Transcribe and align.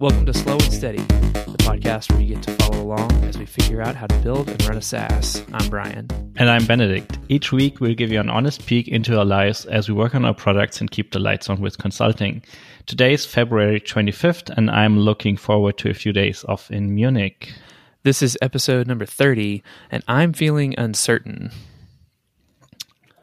Welcome 0.00 0.26
to 0.26 0.32
Slow 0.32 0.52
and 0.52 0.72
Steady, 0.72 0.98
the 0.98 1.56
podcast 1.58 2.12
where 2.12 2.20
you 2.20 2.36
get 2.36 2.44
to 2.44 2.52
follow 2.52 2.84
along 2.84 3.10
as 3.24 3.36
we 3.36 3.44
figure 3.44 3.82
out 3.82 3.96
how 3.96 4.06
to 4.06 4.16
build 4.18 4.48
and 4.48 4.68
run 4.68 4.78
a 4.78 4.80
SaaS. 4.80 5.42
I'm 5.52 5.68
Brian. 5.68 6.06
And 6.36 6.48
I'm 6.48 6.64
Benedikt. 6.66 7.18
Each 7.28 7.50
week, 7.50 7.80
we'll 7.80 7.96
give 7.96 8.12
you 8.12 8.20
an 8.20 8.30
honest 8.30 8.64
peek 8.64 8.86
into 8.86 9.18
our 9.18 9.24
lives 9.24 9.66
as 9.66 9.88
we 9.88 9.96
work 9.96 10.14
on 10.14 10.24
our 10.24 10.34
products 10.34 10.80
and 10.80 10.88
keep 10.88 11.10
the 11.10 11.18
lights 11.18 11.50
on 11.50 11.60
with 11.60 11.78
consulting. 11.78 12.44
Today 12.86 13.12
is 13.12 13.26
February 13.26 13.80
25th, 13.80 14.56
and 14.56 14.70
I'm 14.70 15.00
looking 15.00 15.36
forward 15.36 15.78
to 15.78 15.90
a 15.90 15.94
few 15.94 16.12
days 16.12 16.44
off 16.48 16.70
in 16.70 16.94
Munich. 16.94 17.52
This 18.04 18.22
is 18.22 18.38
episode 18.40 18.86
number 18.86 19.04
30, 19.04 19.64
and 19.90 20.04
I'm 20.06 20.32
feeling 20.32 20.78
uncertain. 20.78 21.50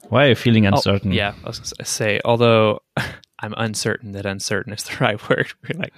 Why 0.10 0.26
are 0.26 0.30
you 0.30 0.36
feeling 0.36 0.66
oh, 0.66 0.72
uncertain? 0.72 1.14
Oh, 1.14 1.16
yeah, 1.16 1.36
I 1.42 1.48
was 1.48 1.60
going 1.60 1.70
to 1.70 1.86
say, 1.86 2.20
although 2.26 2.82
I'm 3.46 3.54
uncertain 3.58 4.14
that 4.14 4.26
uncertain 4.26 4.74
is 4.74 4.84
the 4.84 4.98
right 5.00 5.30
word. 5.30 5.54
We're 5.62 5.80
like 5.80 5.96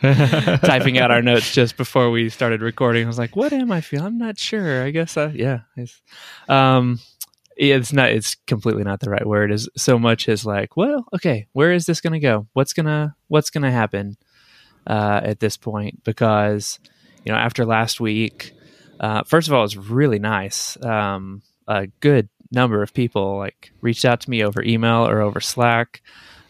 typing 0.62 1.00
out 1.00 1.12
our 1.12 1.22
notes 1.22 1.54
just 1.54 1.78
before 1.78 2.12
we 2.12 2.30
started 2.30 2.62
recording. 2.62 3.06
I 3.06 3.08
was 3.08 3.18
like, 3.18 3.38
"What 3.38 3.54
am 3.54 3.72
I 3.72 3.80
feeling? 3.80 4.06
I'm 4.06 4.18
not 4.18 4.38
sure. 4.38 4.84
I 4.84 4.92
guess, 4.92 5.16
uh, 5.16 5.32
yeah, 5.34 5.62
it's, 5.78 6.02
um, 6.50 7.00
it's 7.56 7.94
not. 7.94 8.10
It's 8.10 8.36
completely 8.36 8.84
not 8.84 9.00
the 9.00 9.10
right 9.10 9.26
word. 9.26 9.52
Is 9.52 9.70
so 9.78 9.98
much 9.98 10.28
as 10.28 10.46
like, 10.46 10.76
well, 10.76 11.06
okay, 11.16 11.48
where 11.54 11.72
is 11.72 11.86
this 11.86 12.02
going 12.02 12.14
to 12.14 12.20
go? 12.20 12.48
What's 12.52 12.74
gonna 12.74 13.16
What's 13.30 13.50
gonna 13.50 13.72
happen 13.72 14.18
uh, 14.86 15.22
at 15.24 15.40
this 15.40 15.56
point? 15.56 16.04
Because 16.04 16.80
you 17.24 17.32
know, 17.32 17.38
after 17.38 17.66
last 17.66 18.02
week, 18.02 18.54
uh, 19.00 19.24
first 19.24 19.48
of 19.48 19.54
all, 19.54 19.62
it 19.62 19.64
was 19.64 19.78
really 19.78 20.20
nice. 20.20 20.82
Um, 20.84 21.44
a 21.66 21.88
good 22.02 22.28
number 22.52 22.84
of 22.84 22.94
people 22.94 23.38
like 23.38 23.72
reached 23.80 24.04
out 24.04 24.20
to 24.22 24.30
me 24.30 24.44
over 24.44 24.62
email 24.62 25.08
or 25.08 25.22
over 25.22 25.40
Slack. 25.40 26.02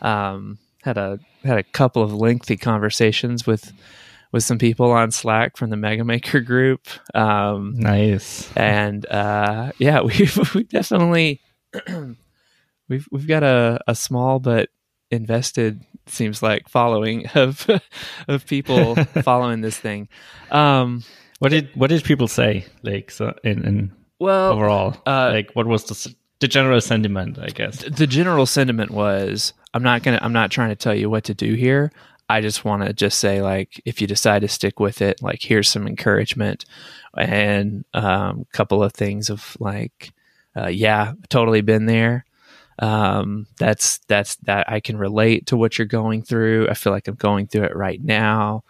Um, 0.01 0.57
had 0.83 0.97
a 0.97 1.19
had 1.43 1.57
a 1.57 1.63
couple 1.63 2.01
of 2.01 2.13
lengthy 2.13 2.57
conversations 2.57 3.45
with 3.45 3.73
with 4.31 4.43
some 4.43 4.57
people 4.57 4.91
on 4.91 5.11
Slack 5.11 5.57
from 5.57 5.69
the 5.69 5.77
Mega 5.77 6.03
Maker 6.03 6.39
group. 6.39 6.87
Um, 7.15 7.73
nice. 7.75 8.51
And 8.55 9.05
uh, 9.07 9.71
yeah, 9.77 10.01
we've 10.03 10.53
we 10.53 10.63
definitely 10.63 11.41
we've 12.89 13.07
we've 13.11 13.27
got 13.27 13.43
a, 13.43 13.79
a 13.87 13.95
small 13.95 14.39
but 14.39 14.69
invested 15.09 15.81
seems 16.05 16.41
like 16.41 16.69
following 16.69 17.27
of 17.35 17.69
of 18.27 18.45
people 18.45 18.95
following 19.23 19.61
this 19.61 19.77
thing. 19.77 20.09
Um, 20.51 21.03
what 21.39 21.51
did 21.51 21.69
what 21.75 21.89
did 21.89 22.03
people 22.03 22.27
say 22.27 22.65
like 22.83 23.11
so 23.11 23.33
in, 23.43 23.63
in 23.63 23.91
well 24.19 24.53
overall 24.53 24.97
uh, 25.05 25.29
like 25.31 25.51
what 25.53 25.67
was 25.67 25.83
the 25.85 26.15
the 26.39 26.47
general 26.47 26.81
sentiment 26.81 27.37
i 27.39 27.47
guess. 27.47 27.83
The 27.83 28.07
general 28.07 28.45
sentiment 28.45 28.91
was 28.91 29.53
i'm 29.73 29.83
not 29.83 30.03
gonna 30.03 30.19
i'm 30.21 30.33
not 30.33 30.51
trying 30.51 30.69
to 30.69 30.75
tell 30.75 30.95
you 30.95 31.09
what 31.09 31.25
to 31.25 31.33
do 31.33 31.53
here. 31.53 31.91
I 32.29 32.41
just 32.41 32.65
want 32.65 32.83
to 32.83 32.91
just 32.91 33.19
say 33.19 33.41
like 33.41 33.81
if 33.85 34.01
you 34.01 34.07
decide 34.07 34.41
to 34.41 34.47
stick 34.47 34.79
with 34.79 35.01
it 35.01 35.21
like 35.21 35.41
here's 35.41 35.69
some 35.69 35.87
encouragement 35.87 36.65
and 37.17 37.85
a 37.93 38.05
um, 38.05 38.45
couple 38.51 38.83
of 38.83 38.93
things 38.93 39.29
of 39.29 39.55
like 39.59 40.11
uh, 40.55 40.67
yeah 40.67 41.13
totally 41.29 41.61
been 41.61 41.85
there. 41.85 42.25
Um, 42.79 43.47
that's 43.57 43.97
that's 44.07 44.35
that 44.43 44.69
i 44.69 44.79
can 44.79 44.97
relate 44.97 45.47
to 45.47 45.57
what 45.57 45.77
you're 45.77 45.87
going 45.87 46.21
through. 46.21 46.69
I 46.69 46.75
feel 46.75 46.93
like 46.93 47.07
i'm 47.07 47.15
going 47.15 47.47
through 47.47 47.63
it 47.63 47.75
right 47.75 48.03
now 48.03 48.63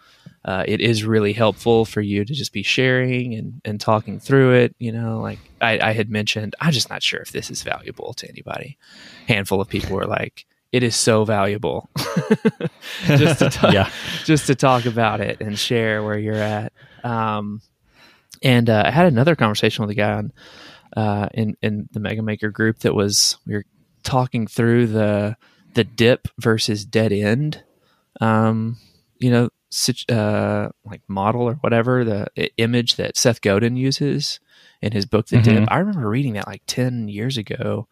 uh, 0.48 0.64
it 0.66 0.80
is 0.80 1.04
really 1.04 1.34
helpful 1.34 1.84
for 1.84 2.00
you 2.00 2.24
to 2.24 2.32
just 2.32 2.54
be 2.54 2.62
sharing 2.62 3.34
and, 3.34 3.60
and 3.66 3.78
talking 3.78 4.18
through 4.18 4.54
it. 4.54 4.74
You 4.78 4.92
know, 4.92 5.20
like 5.20 5.38
I, 5.60 5.78
I 5.78 5.92
had 5.92 6.08
mentioned, 6.08 6.56
I'm 6.58 6.72
just 6.72 6.88
not 6.88 7.02
sure 7.02 7.20
if 7.20 7.32
this 7.32 7.50
is 7.50 7.62
valuable 7.62 8.14
to 8.14 8.26
anybody. 8.30 8.78
Handful 9.26 9.60
of 9.60 9.68
people 9.68 9.94
were 9.94 10.06
like, 10.06 10.46
it 10.72 10.82
is 10.82 10.96
so 10.96 11.26
valuable 11.26 11.90
just 13.04 13.40
to 13.40 13.50
talk, 13.50 13.74
yeah. 13.74 13.90
just 14.24 14.46
to 14.46 14.54
talk 14.54 14.86
about 14.86 15.20
it 15.20 15.42
and 15.42 15.58
share 15.58 16.02
where 16.02 16.18
you're 16.18 16.34
at. 16.34 16.72
Um, 17.04 17.60
and 18.42 18.70
uh, 18.70 18.84
I 18.86 18.90
had 18.90 19.04
another 19.04 19.36
conversation 19.36 19.82
with 19.82 19.90
a 19.90 19.94
guy 19.94 20.12
on 20.12 20.32
uh, 20.96 21.28
in 21.34 21.58
in 21.60 21.90
the 21.92 22.00
Mega 22.00 22.22
Maker 22.22 22.50
group 22.50 22.78
that 22.78 22.94
was 22.94 23.36
we 23.46 23.52
were 23.52 23.66
talking 24.02 24.46
through 24.46 24.86
the 24.86 25.36
the 25.74 25.84
dip 25.84 26.26
versus 26.38 26.86
dead 26.86 27.12
end. 27.12 27.62
Um, 28.22 28.78
you 29.18 29.30
know, 29.30 29.50
uh, 30.08 30.68
like 30.84 31.02
model 31.08 31.42
or 31.42 31.54
whatever 31.54 32.04
the 32.04 32.50
image 32.56 32.96
that 32.96 33.16
Seth 33.16 33.40
Godin 33.40 33.76
uses 33.76 34.40
in 34.80 34.92
his 34.92 35.06
book 35.06 35.26
The 35.26 35.36
mm-hmm. 35.36 35.60
Dip. 35.60 35.68
I 35.70 35.78
remember 35.78 36.08
reading 36.08 36.34
that 36.34 36.46
like 36.46 36.62
ten 36.66 37.08
years 37.08 37.36
ago 37.36 37.88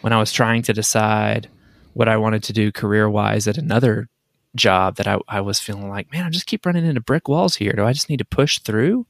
when 0.00 0.12
I 0.12 0.18
was 0.18 0.32
trying 0.32 0.62
to 0.62 0.72
decide 0.72 1.48
what 1.94 2.08
I 2.08 2.16
wanted 2.16 2.42
to 2.44 2.52
do 2.52 2.72
career 2.72 3.08
wise 3.08 3.48
at 3.48 3.56
another 3.56 4.08
job 4.54 4.96
that 4.96 5.06
I, 5.06 5.18
I 5.28 5.40
was 5.40 5.60
feeling 5.60 5.88
like, 5.88 6.12
man, 6.12 6.24
I 6.24 6.30
just 6.30 6.46
keep 6.46 6.66
running 6.66 6.84
into 6.84 7.00
brick 7.00 7.28
walls 7.28 7.56
here. 7.56 7.72
Do 7.72 7.84
I 7.84 7.92
just 7.92 8.08
need 8.08 8.18
to 8.18 8.24
push 8.24 8.58
through, 8.58 9.06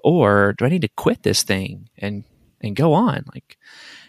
or 0.00 0.54
do 0.58 0.64
I 0.64 0.68
need 0.68 0.82
to 0.82 0.88
quit 0.88 1.22
this 1.22 1.42
thing 1.42 1.88
and 1.98 2.24
and 2.60 2.76
go 2.76 2.92
on? 2.92 3.24
Like, 3.32 3.56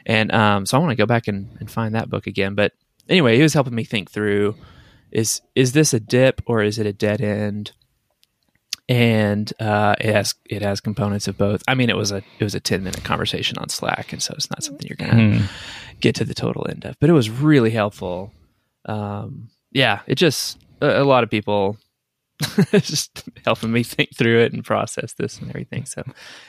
and 0.06 0.32
um, 0.32 0.66
so 0.66 0.78
I 0.78 0.82
want 0.82 0.92
to 0.92 0.96
go 0.96 1.06
back 1.06 1.28
and, 1.28 1.56
and 1.60 1.70
find 1.70 1.96
that 1.96 2.10
book 2.10 2.28
again. 2.28 2.56
But 2.56 2.74
anyway, 3.08 3.38
he 3.38 3.44
was 3.44 3.54
helping 3.54 3.76
me 3.76 3.84
think 3.84 4.12
through 4.12 4.56
is 5.12 5.42
is 5.56 5.72
this 5.74 5.94
a 5.94 6.00
dip 6.00 6.42
or 6.46 6.64
is 6.64 6.78
it 6.78 6.86
a 6.86 6.94
dead 6.94 7.22
end? 7.22 7.72
And 8.88 9.52
uh, 9.60 9.96
it 10.00 10.14
has 10.14 10.34
it 10.46 10.62
has 10.62 10.82
components 10.82 11.28
of 11.28 11.38
both. 11.38 11.62
I 11.68 11.76
mean, 11.76 11.90
it 11.90 11.96
was 11.96 12.12
a 12.12 12.24
it 12.40 12.44
was 12.44 12.56
a 12.56 12.60
ten 12.60 12.84
minute 12.84 13.04
conversation 13.04 13.58
on 13.60 13.70
Slack, 13.70 14.12
and 14.14 14.22
so 14.22 14.34
it's 14.36 14.50
not 14.50 14.64
something 14.64 14.88
you're 14.88 14.98
gonna 14.98 15.22
mm. 15.22 15.50
get 16.00 16.16
to 16.16 16.26
the 16.26 16.34
total 16.34 16.66
end 16.70 16.86
of. 16.86 17.00
But 17.00 17.10
it 17.10 17.14
was 17.14 17.30
really 17.30 17.70
helpful. 17.70 18.34
Um, 18.86 19.50
yeah, 19.72 20.02
it 20.08 20.16
just 20.16 20.58
a, 20.82 21.02
a 21.02 21.06
lot 21.06 21.24
of 21.24 21.30
people 21.30 21.78
just 22.72 23.30
helping 23.46 23.72
me 23.72 23.84
think 23.84 24.16
through 24.16 24.40
it 24.40 24.54
and 24.54 24.66
process 24.66 25.14
this 25.14 25.38
and 25.38 25.50
everything. 25.50 25.86
So 25.86 26.02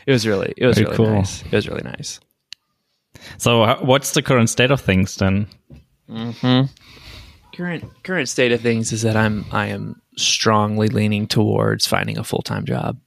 it 0.07 0.13
was 0.13 0.27
really 0.27 0.55
it 0.57 0.65
was 0.65 0.79
Very 0.79 0.87
really 0.87 0.97
cool. 0.97 1.11
nice. 1.11 1.43
It 1.43 1.53
was 1.53 1.69
really 1.69 1.85
nice. 1.85 2.21
So, 3.37 3.77
what's 3.85 4.13
the 4.13 4.23
current 4.23 4.49
state 4.49 4.71
of 4.71 4.81
things 4.81 5.17
then? 5.17 5.47
Mm-hmm 6.09 6.73
current 7.55 7.85
current 8.03 8.29
state 8.29 8.53
of 8.53 8.61
things 8.61 8.93
is 8.93 9.03
that 9.03 9.17
I'm 9.17 9.45
I 9.53 9.67
am 9.67 10.01
strongly 10.17 10.89
leaning 10.89 11.27
towards 11.27 11.87
finding 11.87 12.19
a 12.19 12.25
full 12.25 12.43
time 12.43 12.65
job, 12.65 12.99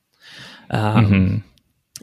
um, 0.70 1.06
mm-hmm. 1.06 1.38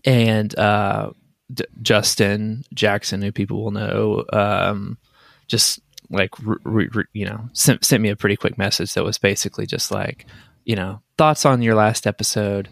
and 0.04 0.58
uh, 0.58 1.10
D- 1.52 1.64
Justin 1.82 2.64
Jackson, 2.74 3.22
who 3.22 3.32
people 3.32 3.62
will 3.62 3.70
know, 3.70 4.24
um, 4.32 4.98
just 5.46 5.80
like 6.10 6.30
re- 6.42 6.88
re- 6.92 7.04
you 7.12 7.24
know 7.24 7.48
sent 7.52 7.84
sent 7.84 8.02
me 8.02 8.10
a 8.10 8.16
pretty 8.16 8.36
quick 8.36 8.58
message 8.58 8.94
that 8.94 9.04
was 9.04 9.18
basically 9.18 9.66
just 9.66 9.90
like 9.90 10.26
you 10.64 10.76
know 10.76 11.00
thoughts 11.16 11.46
on 11.46 11.62
your 11.62 11.74
last 11.74 12.06
episode 12.06 12.68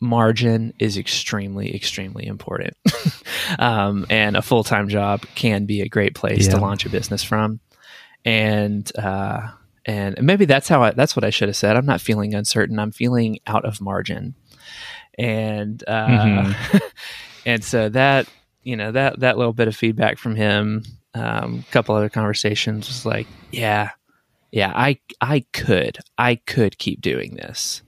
margin 0.00 0.72
is 0.78 0.98
extremely 0.98 1.74
extremely 1.74 2.26
important 2.26 2.76
um, 3.58 4.04
and 4.10 4.36
a 4.36 4.42
full-time 4.42 4.88
job 4.88 5.24
can 5.34 5.66
be 5.66 5.80
a 5.80 5.88
great 5.88 6.14
place 6.14 6.46
yeah. 6.46 6.54
to 6.54 6.60
launch 6.60 6.84
a 6.84 6.90
business 6.90 7.22
from 7.22 7.60
and 8.24 8.90
uh, 8.96 9.48
and 9.84 10.20
maybe 10.22 10.44
that's 10.44 10.68
how 10.68 10.82
I, 10.82 10.90
that's 10.92 11.14
what 11.14 11.24
I 11.24 11.30
should 11.30 11.48
have 11.48 11.56
said. 11.56 11.76
I'm 11.76 11.86
not 11.86 12.00
feeling 12.00 12.34
uncertain. 12.34 12.78
I'm 12.78 12.92
feeling 12.92 13.38
out 13.46 13.64
of 13.64 13.80
margin, 13.80 14.34
and 15.18 15.82
uh, 15.86 16.06
mm-hmm. 16.06 16.78
and 17.46 17.62
so 17.62 17.88
that 17.90 18.28
you 18.62 18.76
know 18.76 18.92
that 18.92 19.20
that 19.20 19.36
little 19.36 19.52
bit 19.52 19.68
of 19.68 19.76
feedback 19.76 20.18
from 20.18 20.36
him, 20.36 20.84
um, 21.14 21.64
a 21.68 21.72
couple 21.72 21.94
other 21.94 22.08
conversations 22.08 22.88
was 22.88 23.04
like, 23.04 23.26
yeah, 23.52 23.90
yeah, 24.50 24.72
I 24.74 24.98
I 25.20 25.44
could 25.52 25.98
I 26.16 26.36
could 26.36 26.78
keep 26.78 27.02
doing 27.02 27.34
this, 27.34 27.82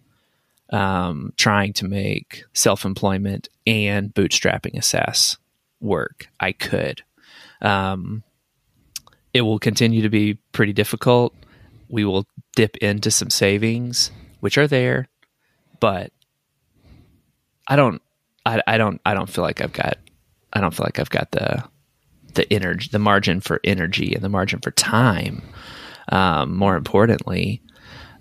um, 0.70 1.32
trying 1.36 1.72
to 1.74 1.86
make 1.86 2.44
self 2.52 2.84
employment 2.84 3.48
and 3.66 4.12
bootstrapping 4.12 4.76
a 4.76 4.82
SaaS 4.82 5.38
work. 5.80 6.28
I 6.38 6.52
could. 6.52 7.02
Um, 7.62 8.22
it 9.36 9.42
will 9.42 9.58
continue 9.58 10.00
to 10.00 10.08
be 10.08 10.38
pretty 10.52 10.72
difficult. 10.72 11.34
We 11.90 12.06
will 12.06 12.24
dip 12.54 12.78
into 12.78 13.10
some 13.10 13.28
savings, 13.28 14.10
which 14.40 14.56
are 14.56 14.66
there, 14.66 15.08
but 15.78 16.10
I 17.68 17.76
don't, 17.76 18.00
I, 18.46 18.62
I 18.66 18.78
don't, 18.78 18.98
I 19.04 19.12
don't 19.12 19.28
feel 19.28 19.44
like 19.44 19.60
I've 19.60 19.74
got, 19.74 19.98
I 20.54 20.62
don't 20.62 20.72
feel 20.72 20.84
like 20.84 20.98
I've 20.98 21.10
got 21.10 21.32
the, 21.32 21.62
the 22.32 22.50
energy, 22.50 22.88
the 22.90 22.98
margin 22.98 23.42
for 23.42 23.60
energy 23.62 24.14
and 24.14 24.24
the 24.24 24.30
margin 24.30 24.60
for 24.60 24.70
time. 24.70 25.42
Um, 26.08 26.56
more 26.56 26.74
importantly, 26.74 27.60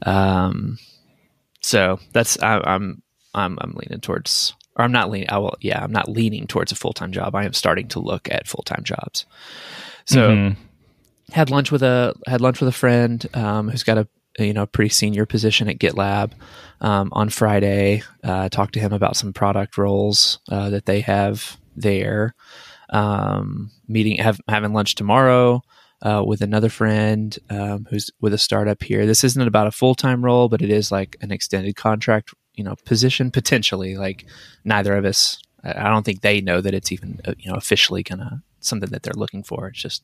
um, 0.06 0.78
so 1.62 2.00
that's 2.12 2.42
I, 2.42 2.60
I'm 2.64 3.04
I'm 3.34 3.58
I'm 3.62 3.74
leaning 3.76 4.02
towards, 4.02 4.54
or 4.76 4.84
I'm 4.84 4.92
not 4.92 5.12
leaning. 5.12 5.30
I 5.30 5.38
will, 5.38 5.56
yeah, 5.62 5.84
I'm 5.84 5.92
not 5.92 6.10
leaning 6.10 6.48
towards 6.48 6.72
a 6.72 6.76
full 6.76 6.94
time 6.94 7.12
job. 7.12 7.36
I 7.36 7.46
am 7.46 7.54
starting 7.54 7.88
to 7.90 8.00
look 8.00 8.28
at 8.32 8.48
full 8.48 8.64
time 8.64 8.84
jobs. 8.84 9.28
So 10.06 10.30
mm-hmm 10.30 10.62
had 11.32 11.50
lunch 11.50 11.72
with 11.72 11.84
a 11.84 12.14
had 12.28 12.42
lunch 12.42 12.60
with 12.60 12.70
a 12.70 12.74
friend 12.74 13.26
um, 13.34 13.70
who's 13.70 13.84
got 13.84 13.98
a 13.98 14.08
you 14.40 14.54
know 14.54 14.66
pretty 14.66 14.90
senior 14.90 15.26
position 15.26 15.70
at 15.70 15.80
GitLab 15.80 16.32
um, 16.82 17.10
on 17.12 17.30
Friday. 17.30 18.04
Uh, 18.24 18.50
talked 18.50 18.74
to 18.74 18.80
him 18.80 18.94
about 18.94 19.16
some 19.16 19.34
product 19.34 19.78
roles 19.78 20.40
uh, 20.50 20.70
that 20.70 20.86
they 20.86 21.02
have 21.02 21.58
there. 21.76 22.36
Um, 22.90 23.72
meeting 23.88 24.18
have, 24.18 24.40
having 24.48 24.74
lunch 24.74 24.96
tomorrow 24.96 25.64
uh, 26.02 26.24
with 26.26 26.42
another 26.42 26.70
friend 26.70 27.38
um, 27.50 27.88
who's 27.90 28.12
with 28.22 28.34
a 28.34 28.38
startup 28.38 28.84
here. 28.84 29.06
This 29.06 29.24
isn't 29.24 29.48
about 29.48 29.68
a 29.68 29.72
full 29.72 29.96
time 29.96 30.24
role, 30.24 30.50
but 30.50 30.62
it 30.62 30.70
is 30.70 30.92
like 30.92 31.18
an 31.22 31.32
extended 31.32 31.76
contract, 31.76 32.34
you 32.54 32.64
know, 32.64 32.76
position 32.86 33.32
potentially. 33.32 33.98
Like 33.98 34.26
neither 34.64 34.96
of 34.96 35.06
us, 35.06 35.40
I 35.64 35.90
don't 35.90 36.04
think 36.04 36.22
they 36.22 36.42
know 36.42 36.62
that 36.62 36.74
it's 36.74 36.92
even 36.92 37.22
uh, 37.26 37.34
you 37.40 37.52
know 37.52 37.58
officially 37.58 38.04
gonna 38.04 38.44
something 38.66 38.90
that 38.90 39.04
they're 39.04 39.14
looking 39.16 39.44
for. 39.44 39.68
It's 39.68 39.82
just 39.82 40.04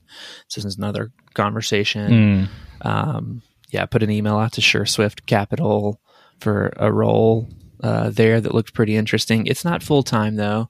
this 0.54 0.66
is 0.66 0.78
another 0.78 1.12
conversation. 1.34 2.50
Mm. 2.84 2.86
Um, 2.88 3.42
yeah, 3.70 3.86
put 3.86 4.04
an 4.04 4.12
email 4.12 4.38
out 4.38 4.54
to 4.54 4.62
SureSwift 4.62 5.26
Capital 5.26 6.00
for 6.40 6.74
a 6.78 6.92
role 6.92 7.48
uh, 7.84 8.10
there 8.10 8.42
that 8.42 8.54
looked 8.54 8.74
pretty 8.74 8.96
interesting. 8.96 9.48
It's 9.48 9.66
not 9.66 9.84
full 9.84 10.04
time 10.04 10.36
though, 10.36 10.70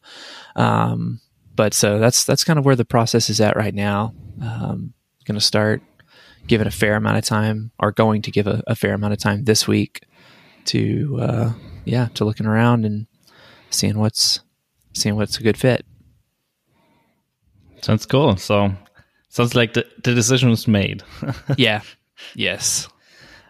um, 0.56 1.20
but 1.56 1.74
so 1.74 2.00
that's 2.00 2.24
that's 2.24 2.44
kind 2.44 2.60
of 2.60 2.66
where 2.66 2.76
the 2.76 2.86
process 2.86 3.30
is 3.30 3.42
at 3.42 3.56
right 3.56 3.74
now. 3.74 4.14
Um, 4.42 4.94
going 5.26 5.40
to 5.40 5.46
start 5.46 5.82
giving 6.48 6.68
a 6.68 6.72
fair 6.72 6.96
amount 6.96 7.18
of 7.18 7.26
time, 7.26 7.72
or 7.80 7.92
going 7.92 8.22
to 8.24 8.32
give 8.32 8.48
a, 8.48 8.64
a 8.68 8.76
fair 8.76 8.94
amount 8.94 9.14
of 9.14 9.20
time 9.20 9.44
this 9.44 9.68
week 9.68 10.02
to 10.66 11.18
uh, 11.22 11.54
yeah 11.86 12.08
to 12.14 12.26
looking 12.26 12.46
around 12.46 12.86
and 12.86 13.08
seeing 13.70 13.98
what's 13.98 14.42
seeing 14.94 15.16
what's 15.16 15.38
a 15.38 15.44
good 15.44 15.58
fit. 15.58 15.86
Sounds 17.82 18.06
cool. 18.06 18.38
So 18.38 18.72
sounds 19.30 19.56
like 19.56 19.74
the, 19.74 19.86
the 20.04 20.14
decision 20.14 20.50
was 20.50 20.68
made. 20.68 21.04
yeah. 21.58 21.82
Yes. 22.36 22.88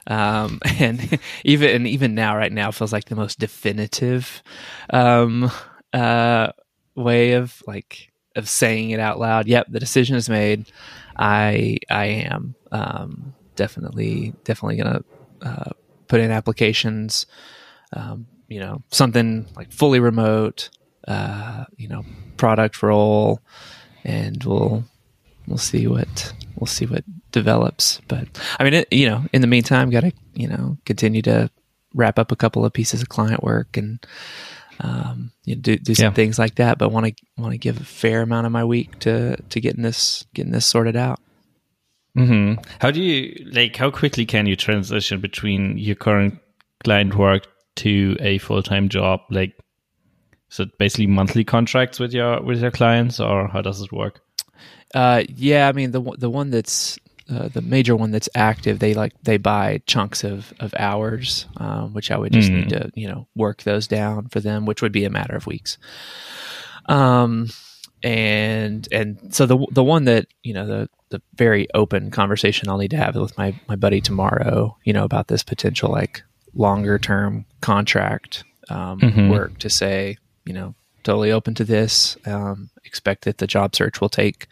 Um, 0.07 0.59
and 0.79 1.19
even 1.43 1.69
and 1.75 1.87
even 1.87 2.15
now, 2.15 2.35
right 2.35 2.51
now, 2.51 2.71
feels 2.71 2.93
like 2.93 3.05
the 3.05 3.15
most 3.15 3.39
definitive 3.39 4.41
um, 4.89 5.51
uh, 5.93 6.51
way 6.95 7.33
of 7.33 7.61
like 7.67 8.11
of 8.35 8.49
saying 8.49 8.91
it 8.91 8.99
out 8.99 9.19
loud. 9.19 9.47
Yep, 9.47 9.67
the 9.69 9.79
decision 9.79 10.15
is 10.15 10.29
made. 10.29 10.71
I 11.17 11.77
I 11.89 12.05
am 12.05 12.55
um, 12.71 13.33
definitely 13.55 14.33
definitely 14.43 14.77
gonna 14.77 15.03
uh, 15.41 15.71
put 16.07 16.19
in 16.19 16.31
applications. 16.31 17.25
Um, 17.93 18.27
you 18.47 18.59
know, 18.59 18.81
something 18.91 19.47
like 19.55 19.71
fully 19.71 19.99
remote. 19.99 20.69
Uh, 21.07 21.65
you 21.77 21.87
know, 21.87 22.05
product 22.37 22.83
role 22.83 23.41
and 24.03 24.43
we'll 24.43 24.83
we'll 25.47 25.57
see 25.57 25.87
what 25.87 26.33
we'll 26.55 26.67
see 26.67 26.85
what 26.85 27.03
develops. 27.31 28.01
But 28.07 28.27
I 28.59 28.63
mean, 28.63 28.73
it, 28.73 28.87
you 28.91 29.07
know, 29.09 29.25
in 29.33 29.41
the 29.41 29.47
meantime, 29.47 29.89
got 29.89 30.01
to 30.01 30.11
you 30.33 30.47
know 30.47 30.77
continue 30.85 31.21
to 31.23 31.49
wrap 31.93 32.17
up 32.17 32.31
a 32.31 32.35
couple 32.35 32.65
of 32.65 32.73
pieces 32.73 33.01
of 33.01 33.09
client 33.09 33.43
work 33.43 33.75
and 33.75 34.05
um, 34.79 35.31
you 35.45 35.55
know, 35.55 35.61
do 35.61 35.77
do 35.77 35.93
some 35.93 36.05
yeah. 36.05 36.11
things 36.11 36.39
like 36.39 36.55
that. 36.55 36.77
But 36.77 36.91
want 36.91 37.05
to 37.05 37.13
want 37.37 37.51
to 37.51 37.57
give 37.57 37.79
a 37.79 37.83
fair 37.83 38.21
amount 38.21 38.45
of 38.45 38.51
my 38.51 38.63
week 38.63 38.99
to 38.99 39.37
to 39.37 39.61
getting 39.61 39.83
this 39.83 40.25
getting 40.33 40.51
this 40.51 40.65
sorted 40.65 40.95
out. 40.95 41.19
Mm-hmm. 42.17 42.61
How 42.79 42.91
do 42.91 43.01
you 43.01 43.49
like? 43.51 43.75
How 43.75 43.91
quickly 43.91 44.25
can 44.25 44.47
you 44.47 44.55
transition 44.55 45.21
between 45.21 45.77
your 45.77 45.95
current 45.95 46.39
client 46.83 47.15
work 47.15 47.47
to 47.77 48.17
a 48.19 48.37
full 48.39 48.63
time 48.63 48.89
job? 48.89 49.21
Like, 49.29 49.53
so 50.51 50.65
basically 50.77 51.07
monthly 51.07 51.43
contracts 51.43 51.97
with 51.97 52.13
your 52.13 52.41
with 52.41 52.61
your 52.61 52.71
clients, 52.71 53.19
or 53.19 53.47
how 53.47 53.61
does 53.61 53.81
it 53.81 53.91
work? 53.91 54.21
Uh, 54.93 55.23
yeah, 55.29 55.67
I 55.67 55.71
mean 55.71 55.91
the 55.91 56.01
the 56.17 56.29
one 56.29 56.51
that's 56.51 56.99
uh, 57.29 57.47
the 57.47 57.61
major 57.61 57.95
one 57.95 58.11
that's 58.11 58.27
active, 58.35 58.79
they 58.79 58.93
like 58.93 59.13
they 59.23 59.37
buy 59.37 59.81
chunks 59.87 60.25
of 60.25 60.53
of 60.59 60.73
hours, 60.77 61.45
um, 61.57 61.93
which 61.93 62.11
I 62.11 62.17
would 62.17 62.33
just 62.33 62.51
mm. 62.51 62.55
need 62.55 62.69
to 62.69 62.91
you 62.93 63.07
know 63.07 63.27
work 63.33 63.63
those 63.63 63.87
down 63.87 64.27
for 64.27 64.41
them, 64.41 64.65
which 64.65 64.81
would 64.81 64.91
be 64.91 65.05
a 65.05 65.09
matter 65.09 65.35
of 65.35 65.47
weeks. 65.47 65.77
Um, 66.87 67.47
and 68.03 68.87
and 68.91 69.33
so 69.33 69.45
the 69.45 69.65
the 69.71 69.83
one 69.83 70.03
that 70.05 70.27
you 70.43 70.53
know 70.53 70.67
the 70.67 70.89
the 71.09 71.21
very 71.35 71.67
open 71.73 72.11
conversation 72.11 72.67
I'll 72.67 72.77
need 72.77 72.91
to 72.91 72.97
have 72.97 73.15
with 73.15 73.37
my 73.37 73.57
my 73.69 73.77
buddy 73.77 74.01
tomorrow, 74.01 74.75
you 74.83 74.91
know, 74.91 75.05
about 75.05 75.29
this 75.29 75.43
potential 75.43 75.89
like 75.89 76.23
longer 76.53 76.99
term 76.99 77.45
contract 77.61 78.43
um, 78.69 78.99
mm-hmm. 78.99 79.29
work 79.29 79.57
to 79.59 79.69
say, 79.69 80.17
you 80.45 80.53
know, 80.53 80.75
totally 81.03 81.31
open 81.31 81.53
to 81.55 81.63
this. 81.63 82.17
Um, 82.25 82.69
expect 82.83 83.25
that 83.25 83.37
the 83.37 83.47
job 83.47 83.75
search 83.75 84.01
will 84.01 84.09
take, 84.09 84.47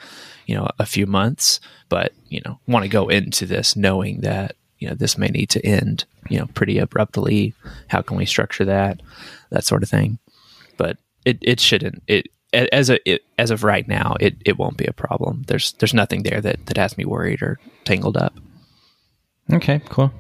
you 0.46 0.56
know, 0.56 0.68
a 0.80 0.86
few 0.86 1.06
months, 1.06 1.60
but 1.90 2.14
you 2.28 2.42
know, 2.46 2.60
want 2.68 2.84
to 2.84 2.90
go 2.90 3.08
into 3.08 3.46
this 3.46 3.76
knowing 3.76 4.22
that 4.22 4.56
you 4.80 4.88
know 4.88 4.96
this 4.96 5.18
may 5.18 5.28
need 5.28 5.50
to 5.52 5.66
end, 5.66 6.06
you 6.30 6.40
know, 6.40 6.48
pretty 6.54 6.78
abruptly. 6.78 7.54
How 7.88 8.02
can 8.02 8.18
we 8.18 8.26
structure 8.26 8.66
that? 8.66 9.02
That 9.50 9.66
sort 9.66 9.84
of 9.84 9.90
thing. 9.90 10.20
But 10.78 10.98
it 11.26 11.38
it 11.42 11.60
shouldn't 11.60 12.04
it 12.08 12.28
as 12.54 12.90
a 12.90 13.10
it, 13.10 13.24
as 13.38 13.52
of 13.52 13.64
right 13.64 13.88
now 13.88 14.16
it 14.20 14.36
it 14.46 14.58
won't 14.58 14.78
be 14.78 14.86
a 14.86 14.94
problem. 14.94 15.44
There's 15.48 15.74
there's 15.74 15.94
nothing 15.94 16.24
there 16.24 16.42
that 16.42 16.66
that 16.68 16.78
has 16.78 16.98
me 16.98 17.06
worried 17.06 17.42
or 17.42 17.60
tangled 17.86 18.18
up. 18.18 18.34
Okay, 19.52 19.82
cool. 19.90 20.12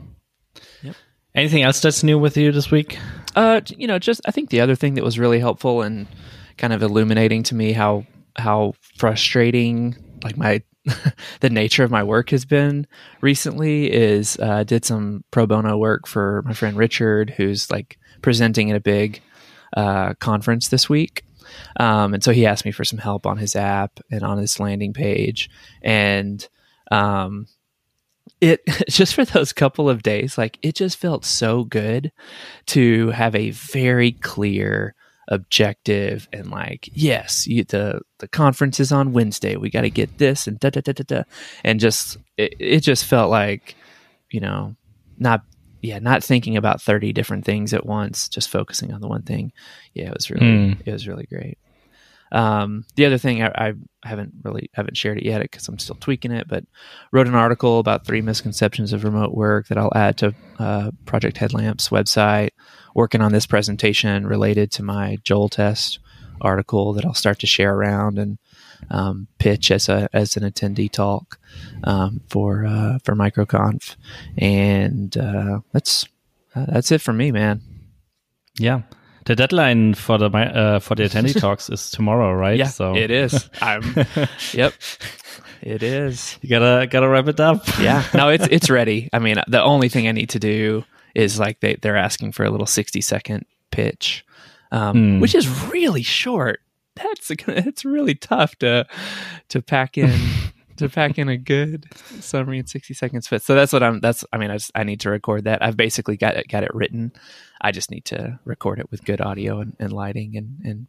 Yep. 0.81 0.95
Anything 1.36 1.63
else 1.63 1.80
that's 1.81 2.04
new 2.04 2.18
with 2.18 2.36
you 2.36 2.51
this 2.51 2.72
week? 2.72 2.98
Uh, 3.36 3.62
you 3.68 3.88
know, 3.88 4.00
just 4.00 4.22
I 4.26 4.31
think 4.31 4.50
the 4.50 4.62
other 4.62 4.76
thing 4.76 4.96
that 4.96 5.04
was 5.04 5.20
really 5.20 5.40
helpful 5.40 5.81
and 5.81 6.08
kind 6.58 6.74
of 6.74 6.81
illuminating 6.81 7.44
to 7.44 7.56
me 7.56 7.72
how 7.72 8.06
how 8.38 8.74
frustrating 8.98 9.96
like 10.24 10.38
my 10.38 10.62
the 11.40 11.50
nature 11.50 11.84
of 11.84 11.92
my 11.92 12.04
work 12.04 12.30
has 12.30 12.46
been 12.46 12.88
recently 13.22 13.92
is 13.92 14.38
uh, 14.40 14.52
I 14.52 14.64
did 14.64 14.86
some 14.86 15.24
pro 15.31 15.46
bono 15.46 15.78
work 15.78 16.08
for 16.08 16.42
my 16.46 16.54
friend 16.54 16.78
Richard, 16.78 17.31
who's 17.31 17.70
like 17.70 17.98
presenting 18.22 18.72
at 18.72 18.78
a 18.78 18.81
big 18.81 19.22
uh, 19.75 20.14
conference 20.16 20.70
this 20.70 20.90
week. 20.90 21.24
Um, 21.80 22.14
and 22.14 22.24
so 22.24 22.32
he 22.32 22.46
asked 22.46 22.66
me 22.66 22.72
for 22.72 22.84
some 22.84 23.00
help 23.00 23.25
on 23.25 23.38
his 23.38 23.56
app 23.56 24.00
and 24.12 24.24
on 24.24 24.38
his 24.38 24.60
landing 24.60 24.94
page. 24.94 25.50
And 25.82 26.48
um, 26.92 27.48
it 28.41 28.62
just 28.89 29.15
for 29.15 29.25
those 29.25 29.53
couple 29.53 29.89
of 29.89 30.03
days, 30.03 30.38
like 30.38 30.57
it 30.62 30.75
just 30.75 30.97
felt 30.97 31.25
so 31.25 31.63
good 31.63 32.12
to 32.68 33.09
have 33.09 33.36
a 33.36 33.51
very 33.51 34.13
clear 34.13 34.95
objective 35.31 36.27
and 36.33 36.50
like 36.50 36.89
yes 36.91 37.45
you, 37.45 37.63
the 37.65 38.01
the 38.18 38.27
conference 38.27 38.80
is 38.80 38.91
on 38.91 39.13
wednesday. 39.13 39.56
We 39.56 39.69
got 39.69 39.81
to 39.81 39.89
get 39.91 40.18
this 40.18 40.47
and 40.47 40.59
da 40.59 40.71
da 40.71 40.81
da 40.81 40.91
da 40.91 41.03
da. 41.06 41.24
And 41.63 41.80
just 41.80 42.18
it, 42.38 42.56
it 42.59 42.80
just 42.80 43.06
felt 43.06 43.30
like 43.30 43.75
you 44.31 44.39
know 44.39 44.75
not 45.19 45.44
yeah 45.81 46.00
not 46.00 46.24
thinking 46.24 46.57
about 46.57 46.81
30 46.81 47.13
different 47.13 47.45
things 47.45 47.74
at 47.74 47.86
once 47.86 48.27
just 48.27 48.50
focusing 48.50 48.91
on 48.91 49.01
the 49.01 49.07
one 49.07 49.21
thing. 49.21 49.51
Yeah 49.94 50.07
it 50.07 50.15
was 50.15 50.31
really 50.31 50.45
mm. 50.45 50.81
it 50.83 50.91
was 50.91 51.07
really 51.07 51.27
great 51.27 51.59
um, 52.31 52.86
the 52.96 53.06
other 53.06 53.18
thing 53.18 53.44
I, 53.44 53.52
I, 53.56 53.74
haven't 54.04 54.31
really 54.44 54.70
haven't 54.74 54.96
shared 54.96 55.18
it 55.18 55.26
yet 55.26 55.42
because 55.42 55.68
I'm 55.68 55.80
still 55.80 55.98
tweaking 56.00 56.32
it, 56.32 56.48
but 56.48 56.63
wrote 57.12 57.27
an 57.27 57.36
article 57.36 57.80
about 57.80 58.06
three 58.06 58.22
misconceptions 58.22 58.94
of 58.94 59.03
remote 59.03 59.34
work 59.34 59.68
that 59.68 59.77
I'll 59.77 59.92
add 59.96 60.18
to 60.20 60.34
uh, 60.58 60.92
Project 61.06 61.38
Headlamp's 61.38 61.89
website. 61.89 62.50
Working 62.96 63.22
on 63.22 63.32
this 63.32 63.46
presentation 63.46 64.25
related 64.25 64.72
to 64.74 64.84
my 64.84 65.18
Joel 65.24 65.50
test 65.50 66.00
article 66.42 66.94
that 66.94 67.06
I'll 67.06 67.13
start 67.13 67.39
to 67.39 67.48
share 67.48 67.74
around 67.74 68.18
and 68.18 68.38
um, 68.89 69.27
pitch 69.39 69.72
as 69.72 69.89
a 69.89 70.10
as 70.13 70.38
an 70.38 70.44
attendee 70.44 70.92
talk 70.92 71.39
um, 71.84 72.22
for 72.30 72.65
uh, 72.65 73.00
for 73.03 73.15
MicroConf, 73.15 73.96
and 74.38 75.15
uh, 75.18 75.60
that's 75.74 76.06
uh, 76.56 76.65
that's 76.70 76.92
it 76.92 77.01
for 77.01 77.13
me, 77.13 77.32
man. 77.32 77.62
Yeah, 78.58 78.82
the 79.26 79.36
deadline 79.36 79.94
for 79.94 80.18
the 80.18 80.28
uh, 80.28 80.80
for 80.80 80.96
the 80.96 81.04
attendee 81.04 81.40
talks 81.40 81.70
is 81.70 81.90
tomorrow, 81.90 82.34
right? 82.34 82.58
Yeah, 82.58 82.68
so 82.68 82.96
it 82.96 83.12
is. 83.12 83.50
I'm. 83.62 83.96
yep. 84.54 84.74
It 85.62 85.84
is. 85.84 86.38
You 86.42 86.50
gotta 86.50 86.88
gotta 86.88 87.10
wrap 87.10 87.28
it 87.28 87.40
up. 87.40 87.66
yeah. 87.80 88.04
No, 88.14 88.30
it's 88.30 88.48
it's 88.52 88.70
ready. 88.70 89.10
I 89.12 89.20
mean, 89.20 89.38
the 89.48 89.62
only 89.62 89.90
thing 89.90 90.08
I 90.08 90.12
need 90.12 90.30
to 90.30 90.40
do 90.40 90.84
is 91.16 91.40
like 91.40 91.60
they 91.60 91.76
they're 91.76 91.98
asking 91.98 92.32
for 92.32 92.44
a 92.46 92.50
little 92.50 92.68
sixty 92.68 93.02
second 93.02 93.46
pitch, 93.72 94.26
um, 94.72 94.96
mm. 94.96 95.22
which 95.22 95.36
is 95.36 95.50
really 95.68 96.04
short. 96.04 96.62
That's 96.96 97.32
it's 97.32 97.86
really 97.86 98.16
tough 98.16 98.56
to 98.58 98.86
to 99.50 99.62
pack 99.62 99.98
in 99.98 100.12
to 100.79 100.89
pack 100.89 101.17
in 101.17 101.29
a 101.29 101.38
good 101.38 101.86
summary 102.19 102.59
in 102.59 102.67
60 102.67 102.93
seconds 102.93 103.27
fit. 103.27 103.41
So 103.41 103.55
that's 103.55 103.71
what 103.71 103.83
I'm 103.83 104.00
that's 104.00 104.25
I 104.33 104.38
mean 104.38 104.51
I 104.51 104.55
just, 104.55 104.71
I 104.75 104.83
need 104.83 105.01
to 105.01 105.09
record 105.09 105.45
that. 105.45 105.63
I've 105.63 105.77
basically 105.77 106.17
got 106.17 106.36
it 106.36 106.48
got 106.48 106.63
it 106.63 106.74
written. 106.74 107.12
I 107.62 107.71
just 107.71 107.91
need 107.91 108.05
to 108.05 108.39
record 108.45 108.79
it 108.79 108.89
with 108.91 109.03
good 109.03 109.21
audio 109.21 109.59
and, 109.59 109.75
and 109.79 109.93
lighting 109.93 110.38
and 110.38 110.59
and 110.63 110.88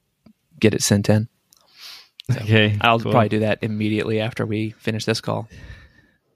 get 0.58 0.74
it 0.74 0.82
sent 0.82 1.08
in. 1.08 1.28
So 2.30 2.40
okay. 2.40 2.78
I'll 2.80 3.00
cool. 3.00 3.12
probably 3.12 3.28
do 3.28 3.40
that 3.40 3.58
immediately 3.62 4.20
after 4.20 4.46
we 4.46 4.70
finish 4.70 5.04
this 5.04 5.20
call. 5.20 5.48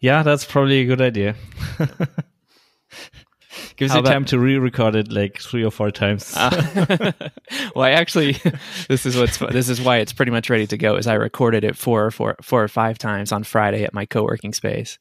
Yeah, 0.01 0.23
that's 0.23 0.45
probably 0.45 0.81
a 0.81 0.85
good 0.85 1.01
idea. 1.01 1.37
Gives 3.77 3.93
How 3.93 3.99
you 3.99 4.01
about, 4.01 4.13
time 4.13 4.25
to 4.27 4.39
re-record 4.39 4.95
it 4.97 5.11
like 5.11 5.39
three 5.39 5.65
or 5.65 5.71
four 5.71 5.91
times. 5.91 6.35
uh, 6.37 7.13
well, 7.75 7.85
I 7.85 7.91
actually, 7.91 8.33
this 8.89 9.07
is 9.07 9.17
what's 9.17 9.39
this 9.39 9.69
is 9.69 9.81
why 9.81 9.99
it's 9.99 10.13
pretty 10.13 10.33
much 10.33 10.51
ready 10.51 10.67
to 10.67 10.77
go. 10.77 10.97
Is 10.97 11.07
I 11.07 11.15
recorded 11.15 11.65
it 11.65 11.77
four 11.77 12.05
or 12.05 12.11
four, 12.11 12.37
four 12.43 12.63
or 12.63 12.69
five 12.69 12.99
times 12.99 13.33
on 13.33 13.45
Friday 13.45 13.85
at 13.85 13.95
my 13.95 14.07
co-working 14.07 14.53
space, 14.53 14.99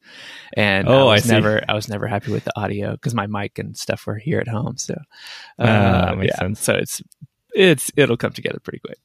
and 0.56 0.88
oh, 0.88 1.08
I 1.08 1.14
was 1.14 1.30
I 1.30 1.34
never 1.34 1.62
I 1.68 1.74
was 1.74 1.88
never 1.88 2.06
happy 2.06 2.32
with 2.32 2.44
the 2.44 2.58
audio 2.58 2.92
because 2.92 3.14
my 3.14 3.26
mic 3.26 3.58
and 3.58 3.76
stuff 3.76 4.06
were 4.06 4.18
here 4.18 4.38
at 4.38 4.48
home. 4.48 4.76
So, 4.76 4.94
uh, 5.58 5.62
uh, 5.62 6.16
yeah, 6.22 6.36
sense. 6.36 6.60
so 6.60 6.74
it's 6.74 7.02
it's 7.54 7.90
it'll 7.96 8.16
come 8.16 8.32
together 8.32 8.60
pretty 8.60 8.80
quick. 8.80 8.98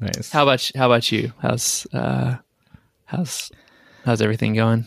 Nice. 0.00 0.30
How 0.30 0.42
about 0.42 0.70
how 0.74 0.86
about 0.86 1.10
you? 1.10 1.32
How's 1.40 1.86
uh, 1.92 2.36
how's 3.04 3.50
How's 4.04 4.20
everything 4.20 4.54
going? 4.54 4.86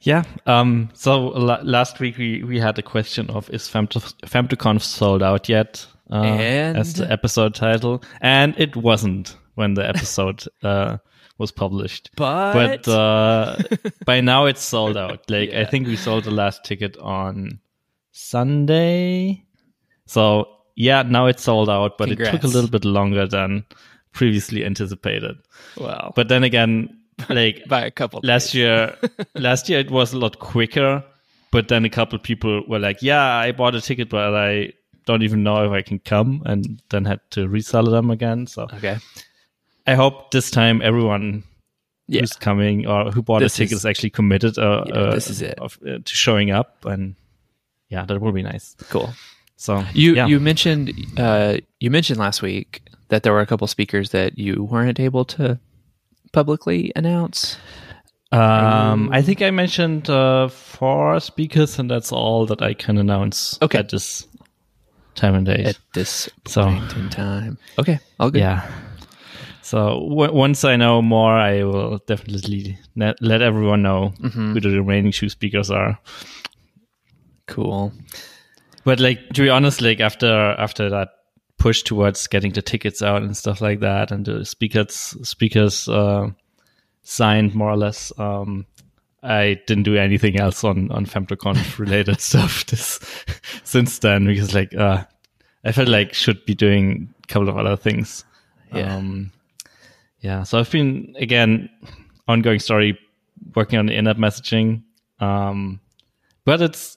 Yeah. 0.00 0.24
Um, 0.46 0.90
so 0.94 1.28
la- 1.28 1.60
last 1.62 2.00
week 2.00 2.16
we, 2.16 2.42
we 2.42 2.58
had 2.58 2.78
a 2.78 2.82
question 2.82 3.28
of 3.30 3.50
is 3.50 3.68
Femto- 3.68 4.14
FemtoConf 4.22 4.82
sold 4.82 5.22
out 5.22 5.48
yet? 5.48 5.86
Uh, 6.10 6.24
as 6.24 6.94
the 6.94 7.10
episode 7.10 7.54
title, 7.54 8.02
and 8.20 8.58
it 8.58 8.74
wasn't 8.74 9.36
when 9.54 9.74
the 9.74 9.88
episode 9.88 10.42
uh, 10.64 10.96
was 11.38 11.52
published. 11.52 12.10
But, 12.16 12.82
But 12.84 12.88
uh, 12.88 13.56
by 14.04 14.20
now 14.20 14.46
it's 14.46 14.62
sold 14.62 14.96
out. 14.96 15.30
Like 15.30 15.50
I 15.50 15.64
think 15.64 15.86
we 15.86 15.94
sold 15.94 16.24
the 16.24 16.32
last 16.32 16.64
ticket 16.64 16.96
on 16.98 17.60
Sunday. 18.10 19.44
So 20.06 20.48
yeah, 20.74 21.02
now 21.02 21.26
it's 21.26 21.44
sold 21.44 21.70
out, 21.70 21.96
but 21.96 22.10
it 22.10 22.18
took 22.18 22.42
a 22.42 22.48
little 22.48 22.70
bit 22.70 22.84
longer 22.84 23.28
than 23.28 23.64
previously 24.12 24.64
anticipated. 24.64 25.36
wow. 25.76 26.12
But 26.16 26.28
then 26.28 26.42
again, 26.42 26.99
like 27.28 27.62
by 27.68 27.84
a 27.84 27.90
couple 27.90 28.20
last 28.22 28.54
year 28.54 28.96
last 29.34 29.68
year 29.68 29.78
it 29.80 29.90
was 29.90 30.12
a 30.12 30.18
lot 30.18 30.38
quicker 30.38 31.02
but 31.52 31.68
then 31.68 31.84
a 31.84 31.90
couple 31.90 32.18
people 32.18 32.62
were 32.68 32.78
like 32.78 33.02
yeah 33.02 33.36
i 33.36 33.52
bought 33.52 33.74
a 33.74 33.80
ticket 33.80 34.08
but 34.08 34.34
i 34.34 34.72
don't 35.06 35.22
even 35.22 35.42
know 35.42 35.64
if 35.64 35.72
i 35.72 35.82
can 35.82 35.98
come 35.98 36.42
and 36.46 36.80
then 36.90 37.04
had 37.04 37.20
to 37.30 37.48
resell 37.48 37.84
them 37.84 38.10
again 38.10 38.46
so 38.46 38.62
Okay. 38.74 38.96
i 39.86 39.94
hope 39.94 40.30
this 40.30 40.50
time 40.50 40.80
everyone 40.82 41.42
Yeah. 42.08 42.20
who's 42.20 42.32
coming 42.32 42.86
or 42.86 43.10
who 43.12 43.22
bought 43.22 43.40
This 43.40 43.54
a 43.54 43.58
ticket 43.58 43.72
is- 43.72 43.78
is, 43.80 43.86
actually 43.86 44.10
committed 44.10 44.58
uh, 44.58 44.84
Yeah, 44.86 44.94
uh, 44.94 45.14
this 45.14 45.30
is 45.30 45.42
it. 45.42 45.58
of, 45.58 45.78
uh, 45.86 45.98
to 46.04 46.14
showing 46.14 46.50
up 46.50 46.84
and 46.84 47.14
yeah 47.88 48.04
that 48.06 48.20
will 48.20 48.32
be 48.32 48.42
nice 48.42 48.76
Cool. 48.90 49.10
so 49.56 49.84
You 49.94 50.14
yeah. 50.14 50.26
you 50.28 50.40
mentioned 50.40 50.92
uh, 51.18 51.58
you 51.80 51.90
mentioned 51.90 52.18
last 52.20 52.42
week 52.42 52.82
that 53.08 53.22
there 53.22 53.32
were 53.32 53.40
a 53.42 53.46
couple 53.46 53.66
speakers 53.66 54.10
that 54.10 54.38
you 54.38 54.62
weren't 54.64 55.00
able 55.00 55.24
to 55.36 55.58
publicly 56.32 56.92
announce. 56.96 57.56
um 58.32 59.08
i 59.12 59.20
think 59.22 59.42
i 59.42 59.50
mentioned 59.50 60.08
uh 60.08 60.46
four 60.48 61.18
speakers 61.20 61.78
and 61.80 61.90
that's 61.90 62.12
all 62.12 62.46
that 62.46 62.62
i 62.62 62.72
can 62.74 62.96
announce 62.98 63.58
Okay. 63.60 63.78
at 63.78 63.88
this 63.88 64.28
time 65.16 65.34
and 65.34 65.46
date 65.46 65.66
at 65.66 65.78
this 65.94 66.28
So- 66.46 66.62
point 66.64 66.96
in 66.96 67.08
time. 67.10 67.58
Okay, 67.78 67.98
all 68.20 68.30
good. 68.30 68.40
Yeah. 68.42 68.62
So 69.62 69.78
w- 70.08 70.32
once 70.32 70.64
I 70.64 70.76
know 70.76 71.02
more, 71.02 71.34
I 71.36 71.64
will 71.64 71.98
definitely 72.06 72.78
let, 72.96 73.20
let 73.20 73.42
everyone 73.42 73.82
know 73.82 74.12
Mm-hmm. 74.22 74.52
who 74.54 74.60
the 74.60 74.70
remaining 74.70 75.12
two 75.12 75.28
speakers 75.28 75.70
are. 75.70 75.98
Cool. 77.46 77.92
But 78.84 79.00
like 79.00 79.28
to 79.34 79.42
be 79.42 79.50
honest, 79.50 79.80
like 79.82 80.00
after 80.00 80.30
after 80.58 80.88
that 80.90 81.08
push 81.60 81.82
towards 81.82 82.26
getting 82.26 82.52
the 82.52 82.62
tickets 82.62 83.02
out 83.02 83.22
and 83.22 83.36
stuff 83.36 83.60
like 83.60 83.80
that, 83.80 84.10
and 84.10 84.24
the 84.24 84.44
speakers 84.44 85.16
speakers 85.22 85.88
uh, 85.88 86.30
signed 87.02 87.54
more 87.54 87.70
or 87.70 87.76
less, 87.76 88.12
um, 88.18 88.66
I 89.22 89.60
didn't 89.66 89.84
do 89.84 89.96
anything 89.96 90.40
else 90.40 90.64
on 90.64 90.90
on 90.90 91.06
FemtoConf 91.06 91.78
related 91.84 92.20
stuff 92.20 92.66
this 92.66 92.98
since 93.62 93.98
then 93.98 94.26
because 94.26 94.54
like 94.54 94.74
uh, 94.74 95.04
I 95.64 95.72
felt 95.72 95.88
like 95.88 96.14
should 96.14 96.44
be 96.46 96.54
doing 96.54 97.14
a 97.22 97.26
couple 97.26 97.48
of 97.48 97.58
other 97.58 97.76
things. 97.76 98.24
Yeah. 98.74 98.96
Um, 98.96 99.30
yeah. 100.20 100.42
So 100.44 100.58
I've 100.58 100.70
been 100.70 101.14
again 101.18 101.68
ongoing 102.26 102.58
story 102.58 102.98
working 103.54 103.78
on 103.78 103.86
the 103.86 103.94
in-app 103.94 104.16
messaging. 104.16 104.82
Um, 105.18 105.80
but 106.44 106.62
it's 106.62 106.96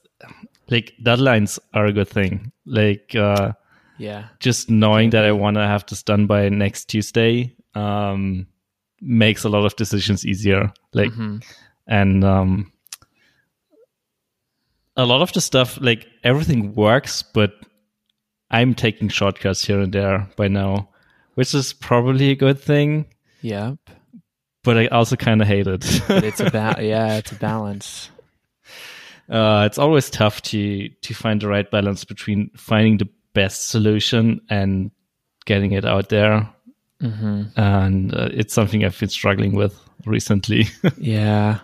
like 0.69 0.93
deadlines 1.03 1.59
are 1.73 1.85
a 1.85 1.93
good 1.93 2.07
thing. 2.07 2.51
Like 2.65 3.13
uh, 3.15 3.53
Yeah. 3.97 4.25
just 4.39 4.69
knowing 4.69 5.11
that 5.11 5.23
I 5.25 5.31
want 5.31 5.55
to 5.55 5.67
have 5.67 5.85
this 5.85 6.03
done 6.03 6.25
by 6.27 6.49
next 6.49 6.85
Tuesday 6.85 7.55
um, 7.75 8.47
makes 9.01 9.43
a 9.43 9.49
lot 9.49 9.65
of 9.65 9.75
decisions 9.75 10.25
easier. 10.25 10.71
Like 10.93 11.11
Mhm. 11.11 11.43
and 11.87 12.23
um, 12.23 12.71
a 14.95 15.05
lot 15.05 15.21
of 15.21 15.31
the 15.33 15.41
stuff, 15.41 15.77
like 15.81 16.07
everything 16.23 16.73
works, 16.75 17.23
but 17.23 17.53
I'm 18.51 18.73
taking 18.75 19.09
shortcuts 19.09 19.65
here 19.65 19.79
and 19.79 19.91
there 19.93 20.29
by 20.37 20.47
now, 20.47 20.89
which 21.35 21.53
is 21.55 21.73
probably 21.73 22.29
a 22.31 22.35
good 22.35 22.59
thing. 22.59 23.05
Yep. 23.41 23.77
But 24.63 24.77
I 24.77 24.87
also 24.87 25.15
kind 25.15 25.41
of 25.41 25.47
hate 25.47 25.67
it. 25.67 26.01
But 26.07 26.23
it's 26.23 26.39
about 26.39 26.83
yeah, 26.83 27.17
it's 27.17 27.31
a 27.31 27.35
balance. 27.35 28.09
uh, 29.29 29.63
it's 29.65 29.77
always 29.77 30.09
tough 30.09 30.41
to 30.43 30.89
to 30.89 31.13
find 31.13 31.41
the 31.41 31.47
right 31.47 31.69
balance 31.69 32.05
between 32.05 32.49
finding 32.55 32.97
the 32.97 33.09
best 33.33 33.69
solution 33.69 34.41
and 34.49 34.91
getting 35.45 35.71
it 35.73 35.85
out 35.85 36.09
there. 36.09 36.47
hmm 37.01 37.43
And 37.55 38.13
uh, 38.13 38.29
it's 38.31 38.53
something 38.53 38.83
I've 38.85 38.99
been 38.99 39.09
struggling 39.09 39.53
with 39.55 39.77
recently. 40.05 40.67
Yeah. 40.97 41.59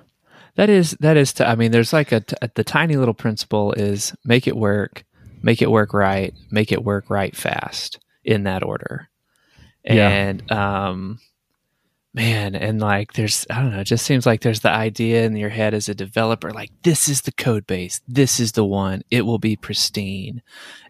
That 0.56 0.70
is 0.70 0.92
that 1.00 1.16
is. 1.16 1.32
T- 1.32 1.46
I 1.46 1.56
mean, 1.56 1.72
there's 1.72 1.94
like 1.94 2.12
a, 2.12 2.20
t- 2.20 2.36
the 2.56 2.66
tiny 2.66 2.98
little 2.98 3.14
principle 3.14 3.72
is 3.74 4.14
make 4.26 4.46
it 4.46 4.58
work, 4.58 5.06
make 5.42 5.62
it 5.62 5.72
work 5.72 5.94
right, 5.94 6.34
make 6.52 6.74
it 6.74 6.84
work 6.84 7.10
right 7.10 7.34
fast 7.34 8.00
in 8.26 8.44
that 8.44 8.62
order. 8.64 9.08
Yeah. 9.86 10.10
And 10.10 10.52
um, 10.52 11.20
man, 12.14 12.56
and 12.56 12.80
like 12.82 13.14
there's 13.14 13.46
I 13.50 13.62
don't 13.62 13.72
know, 13.72 13.80
it 13.82 13.86
just 13.86 14.06
seems 14.06 14.26
like 14.26 14.42
there's 14.42 14.62
the 14.62 14.72
idea 14.72 15.26
in 15.26 15.36
your 15.36 15.50
head 15.50 15.74
as 15.74 15.88
a 15.90 15.96
developer, 15.96 16.52
like 16.52 16.72
this 16.84 17.08
is 17.08 17.22
the 17.22 17.32
code 17.32 17.68
base, 17.68 18.02
this 18.08 18.40
is 18.40 18.54
the 18.54 18.66
one, 18.66 19.04
it 19.12 19.22
will 19.26 19.40
be 19.40 19.56
pristine, 19.56 20.42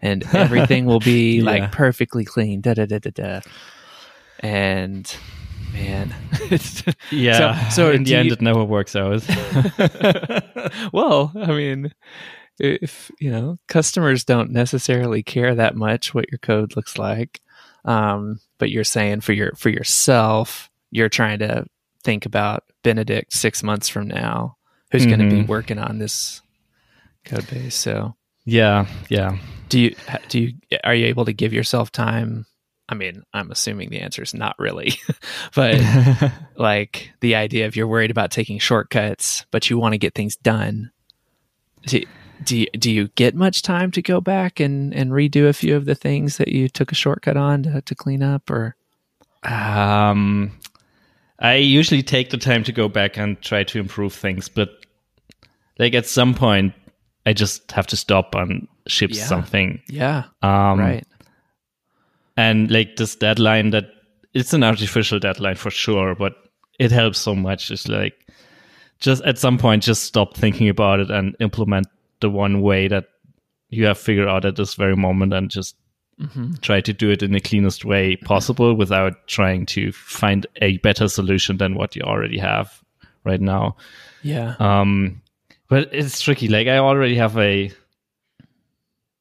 and 0.02 0.24
everything 0.34 0.86
will 0.86 1.00
be 1.00 1.38
Yeah. 1.38 1.44
like 1.44 1.72
perfectly 1.72 2.24
clean. 2.24 2.60
Da 2.60 2.74
da 2.74 2.86
da 2.86 2.98
da 2.98 3.10
da. 3.10 3.40
And 4.40 5.14
man, 5.74 6.14
it's 6.50 6.82
yeah. 7.10 7.68
So- 7.68 7.74
so 7.74 7.90
in 7.90 8.04
the 8.04 8.14
end, 8.16 8.26
you- 8.28 8.32
it 8.32 8.40
never 8.40 8.64
works 8.64 8.96
out. 8.96 9.22
well, 10.92 11.32
I 11.36 11.48
mean, 11.52 11.92
if 12.58 13.10
you 13.20 13.30
know, 13.30 13.58
customers 13.68 14.24
don't 14.24 14.50
necessarily 14.50 15.22
care 15.22 15.54
that 15.54 15.76
much 15.76 16.14
what 16.14 16.30
your 16.30 16.38
code 16.38 16.76
looks 16.76 16.98
like, 16.98 17.40
um, 17.84 18.38
but 18.58 18.70
you're 18.70 18.84
saying 18.84 19.20
for 19.20 19.32
your 19.32 19.52
for 19.56 19.68
yourself, 19.68 20.69
you're 20.90 21.08
trying 21.08 21.38
to 21.40 21.66
think 22.02 22.26
about 22.26 22.64
Benedikt 22.82 23.32
six 23.32 23.62
months 23.62 23.88
from 23.88 24.08
now, 24.08 24.56
who's 24.90 25.06
going 25.06 25.20
to 25.20 25.28
be 25.28 25.42
working 25.42 25.78
on 25.78 25.98
this 25.98 26.40
code 27.24 27.48
base. 27.48 27.74
So, 27.74 28.16
yeah. 28.44 28.86
Yeah. 29.08 29.38
do 29.68 29.80
you 29.80 29.94
do 30.28 30.40
you 30.40 30.52
are 30.84 30.94
you 30.94 31.06
able 31.06 31.24
to 31.26 31.32
give 31.32 31.52
yourself 31.52 31.92
time? 31.92 32.46
I 32.88 32.94
mean, 32.94 33.22
I'm 33.32 33.52
assuming 33.52 33.90
the 33.90 34.00
answer 34.00 34.22
is 34.22 34.34
not 34.34 34.58
really, 34.58 34.94
but 35.54 35.80
like 36.56 37.12
the 37.20 37.36
idea 37.36 37.66
of 37.66 37.76
you're 37.76 37.86
worried 37.86 38.10
about 38.10 38.32
taking 38.32 38.58
shortcuts, 38.58 39.46
but 39.52 39.70
you 39.70 39.78
want 39.78 39.92
to 39.92 39.98
get 39.98 40.14
things 40.14 40.34
done. 40.36 40.90
Do, 41.86 42.02
do, 42.42 42.58
you, 42.58 42.66
do 42.72 42.90
you 42.90 43.08
get 43.08 43.36
much 43.36 43.62
time 43.62 43.92
to 43.92 44.02
go 44.02 44.20
back 44.20 44.58
and, 44.58 44.92
and 44.92 45.12
redo 45.12 45.48
a 45.48 45.52
few 45.52 45.76
of 45.76 45.84
the 45.84 45.94
things 45.94 46.38
that 46.38 46.48
you 46.48 46.68
took 46.68 46.90
a 46.90 46.96
shortcut 46.96 47.36
on 47.36 47.62
to, 47.62 47.80
to 47.80 47.94
clean 47.94 48.24
up 48.24 48.50
or? 48.50 48.74
Um, 49.44 50.58
I 51.40 51.54
usually 51.54 52.02
take 52.02 52.30
the 52.30 52.36
time 52.36 52.64
to 52.64 52.72
go 52.72 52.88
back 52.88 53.16
and 53.16 53.40
try 53.40 53.64
to 53.64 53.78
improve 53.78 54.12
things, 54.12 54.48
but 54.48 54.68
like 55.78 55.94
at 55.94 56.06
some 56.06 56.34
point, 56.34 56.74
I 57.26 57.32
just 57.32 57.70
have 57.72 57.86
to 57.88 57.96
stop 57.96 58.34
and 58.34 58.68
ship 58.86 59.10
Yeah. 59.12 59.24
something. 59.24 59.80
Yeah. 59.88 60.24
Um, 60.42 60.78
right. 60.78 61.06
And 62.36 62.70
like 62.70 62.96
this 62.96 63.16
deadline 63.16 63.70
that 63.70 63.86
it's 64.34 64.52
an 64.52 64.62
artificial 64.62 65.18
deadline 65.18 65.56
for 65.56 65.70
sure, 65.70 66.14
but 66.14 66.34
it 66.78 66.90
helps 66.90 67.18
so 67.18 67.34
much. 67.34 67.70
It's 67.70 67.88
like 67.88 68.14
just 69.00 69.22
at 69.24 69.38
some 69.38 69.58
point, 69.58 69.82
just 69.82 70.04
stop 70.04 70.36
thinking 70.36 70.68
about 70.68 71.00
it 71.00 71.10
and 71.10 71.34
implement 71.40 71.86
the 72.20 72.30
one 72.30 72.60
way 72.60 72.88
that 72.88 73.06
you 73.70 73.86
have 73.86 73.98
figured 73.98 74.28
out 74.28 74.44
at 74.44 74.56
this 74.56 74.74
very 74.74 74.96
moment 74.96 75.32
and 75.32 75.50
just 75.50 75.76
hmm 76.20 76.52
try 76.60 76.80
to 76.80 76.92
do 76.92 77.10
it 77.10 77.22
in 77.22 77.32
the 77.32 77.40
cleanest 77.40 77.84
way 77.84 78.16
possible 78.16 78.74
without 78.74 79.26
trying 79.26 79.64
to 79.66 79.90
find 79.92 80.46
a 80.56 80.76
better 80.78 81.08
solution 81.08 81.56
than 81.56 81.74
what 81.74 81.96
you 81.96 82.02
already 82.02 82.38
have 82.38 82.82
right 83.24 83.40
now. 83.40 83.76
Yeah. 84.22 84.54
Um, 84.58 85.22
but 85.68 85.88
it's 85.92 86.20
tricky. 86.20 86.48
Like 86.48 86.66
I 86.66 86.78
already 86.78 87.16
have 87.16 87.38
a, 87.38 87.72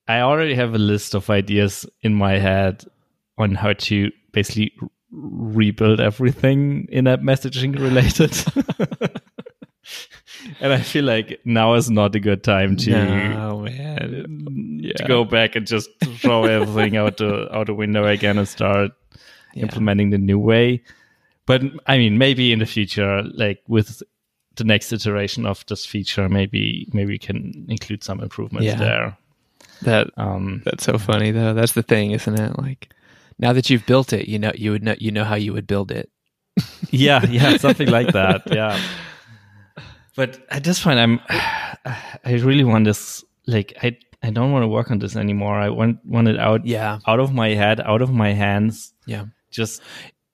I 0.07 0.21
already 0.21 0.55
have 0.55 0.73
a 0.73 0.79
list 0.79 1.15
of 1.15 1.29
ideas 1.29 1.85
in 2.01 2.15
my 2.15 2.37
head 2.37 2.83
on 3.37 3.55
how 3.55 3.73
to 3.73 4.11
basically 4.31 4.73
rebuild 5.11 5.99
everything 5.99 6.87
in 6.91 7.07
app 7.07 7.21
messaging 7.21 7.79
related. 7.79 8.33
and 10.61 10.73
I 10.73 10.79
feel 10.81 11.05
like 11.05 11.39
now 11.45 11.73
is 11.75 11.89
not 11.89 12.15
a 12.15 12.19
good 12.19 12.43
time 12.43 12.75
to 12.77 12.89
no, 12.91 13.59
man. 13.61 14.93
to 14.97 15.03
go 15.07 15.23
back 15.25 15.55
and 15.55 15.65
just 15.67 15.89
throw 16.21 16.45
everything 16.45 16.97
out 16.97 17.17
the 17.17 17.47
out 17.55 17.67
the 17.67 17.73
window 17.73 18.05
again 18.05 18.37
and 18.37 18.47
start 18.47 18.91
Yeah. 19.53 19.63
implementing 19.63 20.11
the 20.11 20.17
new 20.19 20.37
way. 20.39 20.83
But 21.45 21.63
I 21.87 21.97
mean, 21.97 22.17
maybe 22.19 22.51
in 22.51 22.59
the 22.59 22.65
future, 22.67 23.23
like 23.33 23.61
with 23.67 24.03
the 24.55 24.63
next 24.63 24.93
iteration 24.93 25.45
of 25.47 25.65
this 25.67 25.85
feature, 25.85 26.29
maybe 26.29 26.87
maybe 26.93 27.13
we 27.13 27.17
can 27.19 27.65
include 27.67 28.03
some 28.03 28.19
improvements 28.21 28.65
Yeah. 28.65 28.75
there. 28.77 29.17
That 29.81 30.07
Um, 30.17 30.61
That's 30.65 30.83
so 30.83 30.97
funny 30.97 31.31
though. 31.31 31.53
That's 31.53 31.71
the 31.73 31.83
thing, 31.83 32.11
isn't 32.11 32.39
it? 32.39 32.57
Like 32.59 32.93
now 33.39 33.53
that 33.53 33.69
you've 33.69 33.85
built 33.85 34.13
it, 34.13 34.27
you 34.27 34.37
know 34.37 34.51
you 34.55 34.71
would 34.71 34.83
know 34.83 34.95
you 34.99 35.11
know 35.11 35.23
how 35.23 35.35
you 35.35 35.53
would 35.53 35.65
build 35.67 35.91
it. 35.91 36.09
yeah, 36.91 37.25
yeah, 37.25 37.57
something 37.65 37.87
like 37.89 38.11
that. 38.13 38.43
Yeah, 38.53 38.77
but 40.15 40.39
at 40.49 40.63
this 40.63 40.81
point, 40.83 40.99
I'm 40.99 41.19
I 41.29 42.33
really 42.33 42.63
want 42.63 42.85
this. 42.85 43.23
Like 43.47 43.77
I 43.81 43.97
I 44.21 44.31
don't 44.31 44.51
want 44.51 44.63
to 44.63 44.67
work 44.67 44.91
on 44.91 44.99
this 44.99 45.15
anymore. 45.15 45.55
I 45.55 45.69
want 45.69 46.05
want 46.05 46.27
it 46.27 46.39
out 46.39 46.65
Yeah. 46.65 46.99
out 47.07 47.19
of 47.19 47.33
my 47.33 47.49
head, 47.49 47.79
out 47.79 48.01
of 48.01 48.11
my 48.11 48.33
hands. 48.33 48.93
Yeah. 49.05 49.25
Just 49.51 49.81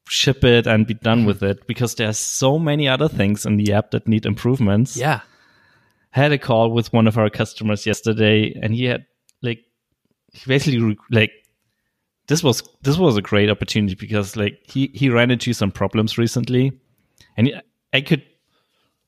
ship 0.08 0.44
it 0.44 0.67
and 0.67 0.86
be 0.86 0.94
done 0.94 1.20
mm-hmm. 1.20 1.27
with 1.27 1.44
it 1.44 1.65
because 1.67 1.96
there's 1.96 2.17
so 2.17 2.60
many 2.60 2.88
other 2.88 3.08
things 3.08 3.46
in 3.46 3.58
the 3.58 3.74
app 3.74 3.91
that 3.91 4.08
need 4.08 4.25
improvements. 4.25 4.98
Yeah. 4.98 5.22
had 6.12 6.32
a 6.32 6.38
call 6.38 6.72
with 6.72 6.94
one 6.94 7.08
of 7.08 7.17
our 7.17 7.29
customers 7.29 7.86
yesterday 7.86 8.58
and 8.62 8.74
he 8.74 8.86
had 8.86 9.05
like 9.41 9.60
he 10.32 10.41
basically 10.48 10.98
like 11.12 11.32
this 12.27 12.41
was 12.44 12.63
this 12.84 12.98
was 12.98 13.17
a 13.17 13.22
great 13.22 13.50
opportunity 13.50 13.96
because 13.96 14.36
like 14.36 14.60
he 14.63 14.89
he 14.94 15.10
ran 15.10 15.29
into 15.32 15.53
some 15.53 15.72
problems 15.72 16.17
recently 16.17 16.72
and 17.36 17.62
i 17.94 18.00
could 18.01 18.24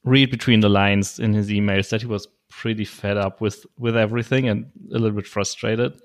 read 0.08 0.32
between 0.32 0.62
the 0.62 0.70
lines 0.70 1.20
in 1.20 1.34
his 1.34 1.50
emails 1.50 1.90
that 1.90 2.02
he 2.02 2.08
was 2.08 2.28
pretty 2.50 2.86
fed 2.86 3.18
up 3.18 3.42
with 3.42 3.66
with 3.78 3.96
everything 3.96 4.48
and 4.48 4.66
a 4.92 4.94
little 4.94 5.12
bit 5.12 5.28
frustrated. 5.28 6.00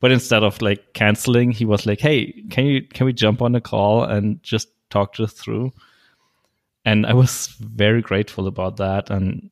But 0.00 0.12
instead 0.12 0.42
of 0.42 0.60
like 0.60 0.92
canceling 0.92 1.52
he 1.52 1.64
was 1.64 1.86
like 1.86 2.00
hey 2.00 2.32
can 2.50 2.66
you 2.66 2.82
can 2.82 3.06
we 3.06 3.12
jump 3.12 3.40
on 3.40 3.54
a 3.54 3.60
call 3.60 4.04
and 4.04 4.42
just 4.42 4.68
talk 4.90 5.16
this 5.16 5.32
through 5.32 5.72
and 6.84 7.06
i 7.06 7.14
was 7.14 7.46
very 7.60 8.02
grateful 8.02 8.46
about 8.46 8.76
that. 8.76 9.10
And 9.10 9.50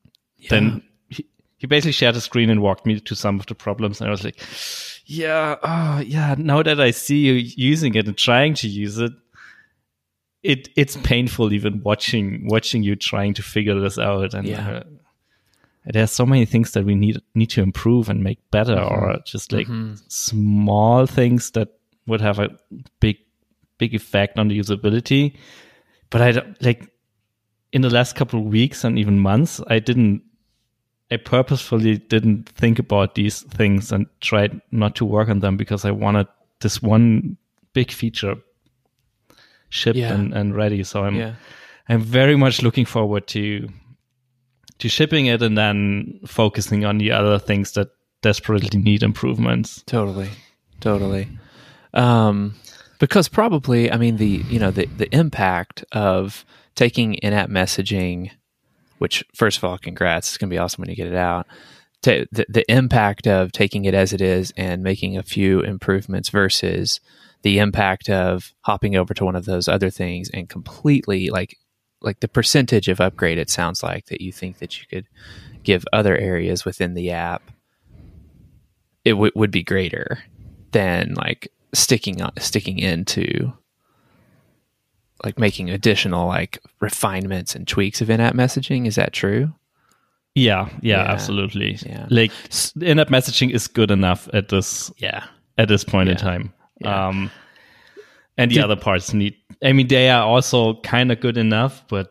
then 0.49 0.83
he, 1.09 1.25
he 1.57 1.67
basically 1.67 1.93
shared 1.93 2.15
a 2.15 2.21
screen 2.21 2.49
and 2.49 2.61
walked 2.61 2.85
me 2.85 2.99
to 2.99 3.15
some 3.15 3.39
of 3.39 3.45
the 3.45 3.55
problems. 3.55 4.01
And 4.01 4.09
i 4.09 4.11
was 4.11 4.23
like 4.23 4.39
yeah 5.05 5.55
oh 5.63 5.99
yeah 5.99 6.35
now 6.37 6.63
that 6.63 6.79
i 6.79 6.91
see 6.91 7.17
you 7.17 7.33
using 7.33 7.95
it 7.95 8.07
and 8.07 8.17
trying 8.17 8.53
to 8.55 8.67
use 8.67 8.97
it 8.99 9.11
it 10.43 10.69
it's 10.75 10.97
painful 10.97 11.53
even 11.53 11.81
watching 11.83 12.47
watching 12.49 12.83
you 12.83 12.95
trying 12.95 13.33
to 13.35 13.41
figure 13.41 13.79
this 13.79 13.97
out. 13.97 14.33
And 14.33 14.47
Yeah. 14.47 14.69
uh, 14.69 14.83
there's 15.85 16.11
so 16.11 16.25
many 16.25 16.45
things 16.45 16.71
that 16.71 16.85
we 16.85 16.95
need 16.95 17.17
need 17.35 17.49
to 17.51 17.61
improve 17.61 18.09
and 18.09 18.23
make 18.23 18.39
better 18.51 18.77
or 18.79 19.17
just 19.25 19.51
like 19.51 19.67
small 20.07 21.05
things 21.05 21.51
that 21.51 21.69
would 22.07 22.21
have 22.21 22.39
a 22.39 22.49
big 22.99 23.17
big 23.77 23.93
effect 23.95 24.37
on 24.39 24.47
the 24.49 24.57
usability. 24.59 25.33
But 26.09 26.21
i 26.21 26.31
don't- 26.31 26.61
like 26.61 26.89
in 27.71 27.81
the 27.81 27.89
last 27.89 28.15
couple 28.15 28.39
of 28.39 28.45
weeks 28.45 28.83
and 28.83 28.99
even 28.99 29.17
months 29.19 29.59
i 29.67 29.79
didn't 29.79 30.21
i 31.11 31.17
purposefully 31.17 31.97
didn't 31.97 32.47
think 32.49 32.77
about 32.79 33.15
these 33.15 33.41
things 33.41 33.91
and 33.91 34.05
tried 34.21 34.61
not 34.71 34.95
to 34.95 35.05
work 35.05 35.27
on 35.29 35.39
them 35.39 35.57
because 35.57 35.83
i 35.83 35.91
wanted 35.91 36.27
this 36.59 36.81
one 36.83 37.35
big 37.73 37.91
feature 37.91 38.35
shipped 39.73 39.97
Yeah. 39.97 40.13
and, 40.13 40.33
and 40.33 40.55
ready 40.55 40.83
so 40.83 41.03
i'm 41.03 41.15
Yeah. 41.15 41.33
i'm 41.89 42.01
very 42.01 42.35
much 42.35 42.61
looking 42.61 42.85
forward 42.85 43.25
to 43.27 43.67
to 44.79 44.87
shipping 44.89 45.25
it 45.27 45.41
and 45.41 45.57
then 45.57 46.19
focusing 46.25 46.85
on 46.85 46.97
the 46.99 47.11
other 47.11 47.39
things 47.39 47.71
that 47.73 47.89
desperately 48.21 48.79
need 48.79 49.03
improvements 49.03 49.83
Totally. 49.85 50.29
Totally. 50.79 51.27
Um, 51.93 52.55
because 52.99 53.27
probably, 53.29 53.91
I 53.91 53.97
mean, 53.97 54.17
the, 54.17 54.43
you 54.49 54.59
know, 54.59 54.71
the, 54.71 54.85
the 54.97 55.13
impact 55.15 55.83
of 55.91 56.43
taking 56.75 57.13
in-app 57.15 57.49
messaging, 57.49 58.31
which 58.97 59.23
first 59.35 59.57
of 59.57 59.63
all, 59.63 59.77
congrats. 59.77 60.29
It's 60.29 60.37
going 60.37 60.49
to 60.49 60.53
be 60.53 60.57
awesome 60.57 60.81
when 60.81 60.89
you 60.89 60.95
get 60.95 61.07
it 61.07 61.15
out. 61.15 61.47
To, 62.03 62.25
the, 62.31 62.45
the 62.49 62.69
impact 62.71 63.27
of 63.27 63.51
taking 63.53 63.85
it 63.85 63.93
as 63.93 64.11
it 64.13 64.21
is 64.21 64.51
and 64.57 64.83
making 64.83 65.17
a 65.17 65.23
few 65.23 65.61
improvements 65.61 66.29
versus 66.29 66.99
the 67.43 67.59
impact 67.59 68.09
of 68.09 68.53
hopping 68.61 68.95
over 68.95 69.13
to 69.13 69.23
one 69.25 69.35
of 69.35 69.45
those 69.45 69.67
other 69.67 69.89
things 69.89 70.29
and 70.31 70.49
completely 70.49 71.29
like 71.29 71.57
like 72.01 72.19
the 72.19 72.27
percentage 72.27 72.89
of 72.89 72.99
upgrade 72.99 73.37
it 73.37 73.49
sounds 73.49 73.81
like 73.83 74.05
that 74.07 74.21
you 74.21 74.31
think 74.31 74.57
that 74.57 74.79
you 74.79 74.85
could 74.89 75.07
give 75.63 75.85
other 75.93 76.17
areas 76.17 76.65
within 76.65 76.93
the 76.95 77.11
app 77.11 77.51
it 79.05 79.11
w- 79.11 79.31
would 79.35 79.51
be 79.51 79.63
greater 79.63 80.19
than 80.71 81.13
like 81.15 81.49
sticking 81.73 82.21
on 82.21 82.31
sticking 82.39 82.79
into 82.79 83.51
like 85.23 85.39
making 85.39 85.69
additional 85.69 86.27
like 86.27 86.59
refinements 86.81 87.55
and 87.55 87.67
tweaks 87.67 88.01
of 88.01 88.09
in-app 88.09 88.33
messaging. 88.35 88.85
Is 88.87 88.95
that 88.95 89.13
true? 89.13 89.53
Yeah 90.35 90.67
yeah, 90.81 91.03
Yeah. 91.03 91.11
absolutely. 91.11 91.77
Yeah. 91.85 92.07
like 92.09 92.31
in-app 92.81 93.07
messaging 93.09 93.51
is 93.51 93.67
good 93.67 93.91
enough 93.91 94.27
at 94.33 94.49
this 94.49 94.91
yeah. 94.97 95.25
at 95.57 95.67
this 95.67 95.83
point 95.83 96.09
in 96.09 96.17
time 96.17 96.51
Yeah. 96.83 97.07
um 97.07 97.31
and 98.37 98.51
the 98.51 98.61
other 98.61 98.75
parts 98.75 99.13
need 99.13 99.35
i 99.63 99.71
mean 99.73 99.87
they 99.87 100.09
are 100.09 100.23
also 100.23 100.79
kind 100.81 101.11
of 101.11 101.19
good 101.19 101.37
enough 101.37 101.83
but 101.87 102.09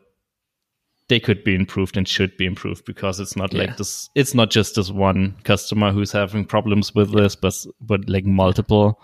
they 1.09 1.19
could 1.21 1.45
be 1.45 1.55
improved 1.55 1.97
and 1.97 2.09
should 2.09 2.37
be 2.37 2.47
improved 2.47 2.85
because 2.87 3.21
it's 3.21 3.37
not 3.37 3.53
Yeah. 3.53 3.63
like 3.65 3.77
this 3.77 4.09
it's 4.15 4.35
not 4.35 4.51
just 4.51 4.77
this 4.77 4.91
one 4.91 5.35
customer 5.45 5.91
who's 5.93 6.13
having 6.13 6.45
problems 6.45 6.95
with 6.95 7.13
this 7.13 7.37
but 7.37 7.55
but 7.81 8.09
like 8.09 8.25
multiple 8.25 9.01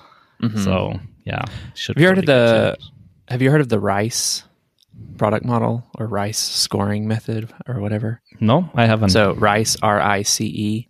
so 0.65 0.99
yeah 1.25 1.45
should 1.75 1.97
Mm-hmm. 1.97 2.01
have 2.01 2.01
you 2.03 2.09
heard 2.09 2.19
of 2.19 2.27
the 2.27 2.77
have 3.29 3.43
you 3.43 3.51
heard 3.51 3.61
of 3.61 3.69
the 3.69 3.81
rice 3.81 4.45
product 5.17 5.45
model 5.45 5.85
or 5.99 6.07
rice 6.07 6.39
scoring 6.39 7.07
method 7.09 7.53
or 7.67 7.81
whatever 7.81 8.21
no 8.41 8.71
i 8.75 8.87
haven't 8.87 9.11
So 9.11 9.35
Rice, 9.35 9.77
R 9.83 10.01
I 10.01 10.23
C 10.23 10.47
E, 10.47 10.89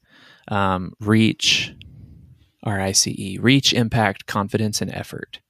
um, 0.48 0.92
reach, 1.00 1.74
R 2.62 2.80
I 2.80 2.92
C 2.92 3.14
E, 3.18 3.38
reach, 3.38 3.72
impact, 3.72 4.26
confidence, 4.26 4.80
and 4.82 4.92
effort. 4.92 5.40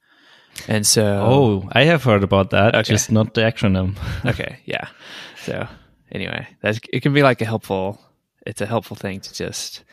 And 0.66 0.84
so, 0.86 1.20
oh 1.22 1.68
i 1.72 1.84
have 1.84 2.02
heard 2.02 2.24
about 2.24 2.50
that 2.50 2.74
Okay. 2.74 2.82
just 2.92 3.12
not 3.12 3.34
the 3.34 3.42
acronym 3.42 3.96
okay, 4.26 4.58
yeah. 4.64 4.88
So 5.44 5.68
anyway, 6.10 6.48
that's 6.62 6.80
it 6.92 7.00
can 7.02 7.12
be 7.14 7.22
like 7.22 7.40
a 7.40 7.44
helpful. 7.44 8.00
It's 8.46 8.60
a 8.60 8.66
helpful 8.66 8.96
thing 8.96 9.20
to 9.20 9.32
just. 9.34 9.84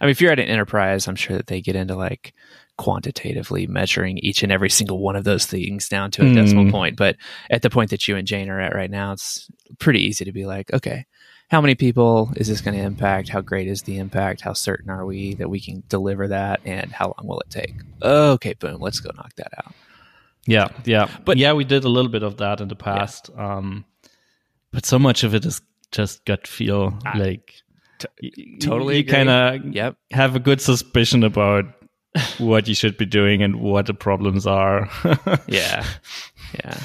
I 0.00 0.04
mean, 0.04 0.10
if 0.10 0.20
you're 0.20 0.32
at 0.32 0.40
an 0.40 0.48
enterprise, 0.48 1.06
I'm 1.08 1.16
sure 1.16 1.36
that 1.36 1.46
they 1.46 1.60
get 1.60 1.76
into 1.76 1.94
like 1.94 2.34
quantitatively 2.76 3.66
measuring 3.66 4.18
each 4.18 4.42
and 4.42 4.50
every 4.50 4.68
single 4.70 4.98
one 4.98 5.14
of 5.16 5.24
those 5.24 5.46
things 5.46 5.88
down 5.88 6.10
to 6.10 6.26
a 6.26 6.34
decimal 6.34 6.64
Mm. 6.64 6.70
point. 6.70 6.96
But 6.96 7.16
at 7.50 7.62
the 7.62 7.70
point 7.70 7.90
that 7.90 8.06
you 8.08 8.16
and 8.16 8.26
Jane 8.26 8.48
are 8.50 8.60
at 8.60 8.74
right 8.74 8.90
now, 8.90 9.12
it's 9.12 9.48
pretty 9.78 10.00
easy 10.00 10.24
to 10.24 10.32
be 10.32 10.44
like, 10.44 10.72
okay, 10.72 11.06
how 11.52 11.60
many 11.60 11.74
people 11.74 12.32
is 12.36 12.48
this 12.48 12.62
going 12.62 12.74
to 12.76 12.82
impact? 12.82 13.28
How 13.28 13.42
great 13.42 13.68
is 13.68 13.82
the 13.82 13.98
impact? 13.98 14.40
How 14.40 14.54
certain 14.54 14.88
are 14.90 15.04
we 15.04 15.34
that 15.34 15.48
we 15.50 15.60
can 15.60 15.82
deliver 15.88 16.26
that? 16.28 16.60
And 16.64 16.90
how 16.90 17.08
long 17.18 17.28
will 17.28 17.40
it 17.40 17.50
take? 17.50 17.74
Okay, 18.02 18.54
boom, 18.54 18.80
let's 18.80 19.00
go 19.00 19.10
knock 19.14 19.34
that 19.36 19.52
out. 19.58 19.74
Yeah, 20.46 20.68
yeah, 20.86 21.08
But- 21.26 21.36
yeah, 21.36 21.52
we 21.52 21.64
did 21.64 21.84
a 21.84 21.88
little 21.90 22.10
bit 22.10 22.22
of 22.22 22.38
that 22.38 22.60
in 22.62 22.68
the 22.68 22.74
past. 22.74 23.28
Um, 23.36 23.84
but 24.72 24.86
so 24.86 24.98
much 24.98 25.24
of 25.24 25.34
it 25.34 25.44
is 25.44 25.60
just 25.92 26.24
gut 26.24 26.46
feel. 26.46 26.98
like, 27.14 27.52
y- 28.22 28.30
y- 28.36 28.44
totally 28.58 28.96
you 28.96 29.04
kind 29.04 29.28
of 29.28 29.74
Yep. 29.74 29.96
have 30.12 30.34
a 30.34 30.40
good 30.40 30.60
suspicion 30.62 31.22
about 31.22 31.66
what 32.38 32.66
you 32.66 32.74
should 32.74 32.96
be 32.96 33.04
doing 33.06 33.42
and 33.42 33.56
what 33.60 33.86
the 33.86 33.94
problems 33.94 34.46
are. 34.46 34.88
yeah 35.46 35.84
yeah 36.64 36.64
yeah 36.64 36.80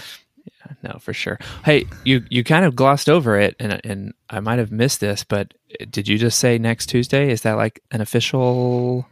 no 0.84 0.98
for 1.00 1.14
sure 1.14 1.40
hey 1.66 1.86
you 2.06 2.24
you 2.30 2.44
kind 2.44 2.66
of 2.66 2.76
glossed 2.76 3.10
over 3.10 3.38
it 3.40 3.56
and 3.60 3.80
and 3.84 4.14
i 4.30 4.40
might 4.40 4.60
have 4.60 4.72
missed 4.72 5.00
this 5.00 5.24
but 5.24 5.54
did 5.90 6.08
you 6.08 6.18
just 6.18 6.40
say 6.40 6.58
next 6.58 6.88
tuesday 6.88 7.30
is 7.32 7.42
that 7.42 7.54
like 7.54 7.82
an 7.92 8.02
official 8.02 9.06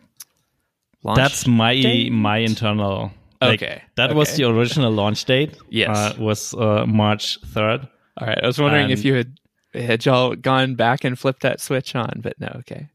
launch 1.04 1.18
That's 1.18 1.48
my 1.48 1.74
date? 1.80 2.12
my 2.12 2.38
internal. 2.38 3.12
Like, 3.42 3.62
Okay, 3.62 3.82
that 3.96 4.16
was 4.16 4.34
the 4.38 4.46
original 4.46 4.92
launch 4.92 5.26
date. 5.26 5.56
Yes. 5.70 5.90
uh, 5.96 6.16
was 6.18 6.54
uh, 6.56 6.86
March 6.88 7.38
third. 7.54 7.88
all 8.18 8.28
right 8.28 8.40
i 8.42 8.48
was 8.48 8.58
wondering 8.60 8.90
if 8.90 9.04
you 9.06 9.14
had 9.14 9.38
had 9.74 10.06
y'all 10.06 10.36
gone 10.36 10.76
back 10.76 11.04
and 11.04 11.20
flipped 11.20 11.42
that 11.42 11.60
switch 11.60 11.96
on 11.96 12.22
but 12.24 12.40
no 12.40 12.48
okay 12.60 12.88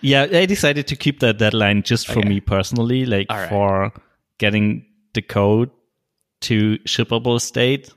Yeah, 0.00 0.26
I 0.30 0.44
decided 0.46 0.86
to 0.88 0.96
keep 0.96 1.20
that 1.20 1.38
deadline 1.38 1.82
just 1.82 2.06
for 2.06 2.18
Okay. 2.20 2.28
me 2.28 2.40
personally, 2.40 3.06
like 3.06 3.30
right. 3.30 3.48
for 3.48 3.92
getting 4.38 4.84
the 5.14 5.22
code 5.22 5.70
to 6.42 6.76
shippable 6.84 7.40
state 7.40 7.88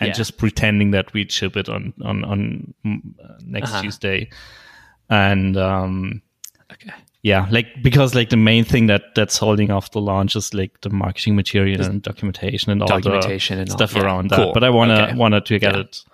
and 0.00 0.08
Yeah. 0.08 0.14
just 0.14 0.36
pretending 0.38 0.92
that 0.92 1.12
we'd 1.12 1.30
ship 1.32 1.56
it 1.56 1.68
on 1.68 1.92
on 2.04 2.24
on 2.24 2.74
mm, 2.84 3.00
uh, 3.22 3.34
next 3.44 3.70
Uh-huh. 3.72 3.82
Tuesday. 3.82 4.28
And 5.10 5.56
um 5.56 6.22
okay 6.72 6.90
yeah, 7.24 7.46
like 7.50 7.66
because 7.82 8.14
like 8.16 8.30
the 8.30 8.36
main 8.36 8.64
thing 8.64 8.86
that 8.88 9.14
that's 9.14 9.36
holding 9.38 9.70
off 9.70 9.92
the 9.92 10.00
launch 10.00 10.34
is 10.34 10.52
like 10.54 10.80
the 10.80 10.90
marketing 10.90 11.36
material 11.36 11.80
and 11.80 12.02
documentation 12.02 12.72
and 12.72 12.82
all 12.82 12.88
documentation 12.88 13.56
the 13.56 13.62
and 13.62 13.70
all- 13.70 13.76
stuff 13.78 13.94
yeah, 13.94 14.02
around 14.02 14.30
cool. 14.30 14.46
that. 14.46 14.54
But 14.54 14.64
I 14.64 14.70
wanna 14.70 14.94
Okay. 15.04 15.14
wanted 15.14 15.44
to 15.46 15.58
get 15.60 15.74
Yeah. 15.74 15.80
it 15.82 16.04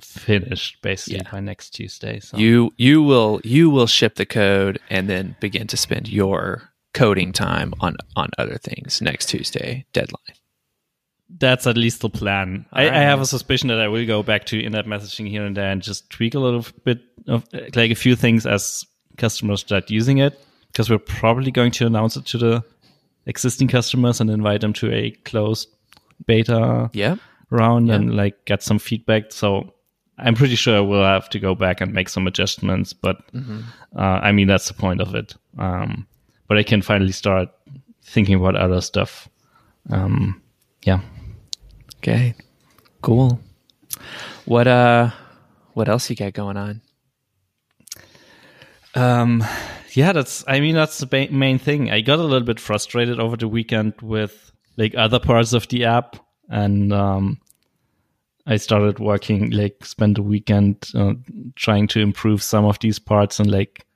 finished 0.00 0.80
basically 0.82 1.20
Yeah. 1.24 1.30
by 1.30 1.40
next 1.40 1.70
Tuesday. 1.70 2.20
So 2.20 2.38
you 2.38 2.72
you 2.78 3.02
will 3.02 3.40
you 3.44 3.68
will 3.68 3.86
ship 3.86 4.14
the 4.14 4.24
code 4.26 4.78
and 4.88 5.08
then 5.10 5.36
begin 5.40 5.66
to 5.66 5.76
spend 5.76 6.08
your 6.08 6.72
coding 6.94 7.32
time 7.32 7.74
on 7.80 7.96
on 8.16 8.30
other 8.38 8.56
things 8.58 9.00
next 9.00 9.28
tuesday 9.28 9.84
deadline 9.92 10.34
That's 11.38 11.66
at 11.66 11.76
least 11.76 12.00
the 12.02 12.10
plan. 12.10 12.66
I, 12.72 12.88
I 12.90 12.98
have 12.98 13.20
a 13.20 13.26
suspicion 13.26 13.68
that 13.68 13.80
I 13.80 13.88
will 13.88 14.04
go 14.06 14.22
back 14.22 14.44
to 14.46 14.62
in-app 14.62 14.84
messaging 14.86 15.28
here 15.28 15.44
and 15.44 15.56
there 15.56 15.70
and 15.70 15.80
just 15.82 16.10
tweak 16.10 16.34
a 16.34 16.38
little 16.40 16.66
bit 16.84 17.00
of 17.28 17.46
like 17.74 17.90
a 17.90 17.94
few 17.94 18.16
things 18.16 18.46
as 18.46 18.84
customers 19.16 19.60
start 19.60 19.90
using 19.90 20.18
it 20.18 20.38
because 20.68 20.90
we're 20.90 20.98
probably 20.98 21.50
going 21.50 21.70
to 21.72 21.86
announce 21.86 22.16
it 22.16 22.26
to 22.26 22.38
the 22.38 22.64
existing 23.26 23.68
customers 23.68 24.20
and 24.20 24.28
invite 24.30 24.60
them 24.60 24.72
to 24.72 24.92
a 24.92 25.10
closed 25.24 25.68
beta 26.26 26.90
yeah 26.92 27.16
round 27.50 27.88
Yeah. 27.88 27.94
and 27.96 28.16
like 28.16 28.44
get 28.44 28.62
some 28.62 28.78
feedback. 28.78 29.32
So 29.32 29.72
I'm 30.18 30.34
pretty 30.34 30.56
sure 30.56 30.82
we'll 30.84 31.02
have 31.04 31.30
to 31.30 31.38
go 31.38 31.54
back 31.54 31.80
and 31.80 31.92
make 31.92 32.08
some 32.08 32.26
adjustments, 32.26 32.92
but 32.92 33.16
Mm-hmm. 33.32 33.60
uh, 33.96 34.00
I 34.22 34.32
mean 34.32 34.46
that's 34.48 34.68
the 34.68 34.74
point 34.74 35.00
of 35.00 35.14
it. 35.14 35.34
Um, 35.58 36.06
but 36.48 36.58
I 36.58 36.62
can 36.64 36.82
finally 36.82 37.12
start 37.12 37.48
thinking 38.02 38.34
about 38.34 38.56
other 38.56 38.80
stuff. 38.80 39.28
Um, 39.88 40.42
yeah. 40.82 41.00
Okay. 42.00 42.34
Cool. 43.02 43.38
What 44.46 44.66
uh 44.66 45.10
what 45.74 45.90
else 45.90 46.08
you 46.08 46.16
got 46.16 46.32
going 46.32 46.56
on? 46.56 46.80
Um, 48.94 49.44
yeah, 49.92 50.12
that's. 50.12 50.42
I 50.48 50.60
mean, 50.60 50.74
that's 50.74 50.98
the 50.98 51.06
ba- 51.06 51.28
main 51.30 51.58
thing. 51.58 51.90
I 51.90 52.00
got 52.00 52.18
a 52.18 52.22
little 52.22 52.46
bit 52.46 52.58
frustrated 52.58 53.20
over 53.20 53.36
the 53.36 53.48
weekend 53.48 53.94
with 54.00 54.50
like 54.78 54.94
other 54.94 55.20
parts 55.20 55.52
of 55.52 55.68
the 55.68 55.84
app, 55.84 56.16
and 56.48 56.90
um, 56.90 57.38
I 58.46 58.56
started 58.56 58.98
working. 58.98 59.50
Like, 59.50 59.84
spent 59.84 60.16
the 60.16 60.22
weekend 60.22 60.90
uh, 60.94 61.14
trying 61.54 61.86
to 61.88 62.00
improve 62.00 62.42
some 62.42 62.64
of 62.64 62.78
these 62.78 62.98
parts 62.98 63.38
and 63.38 63.50
like 63.50 63.86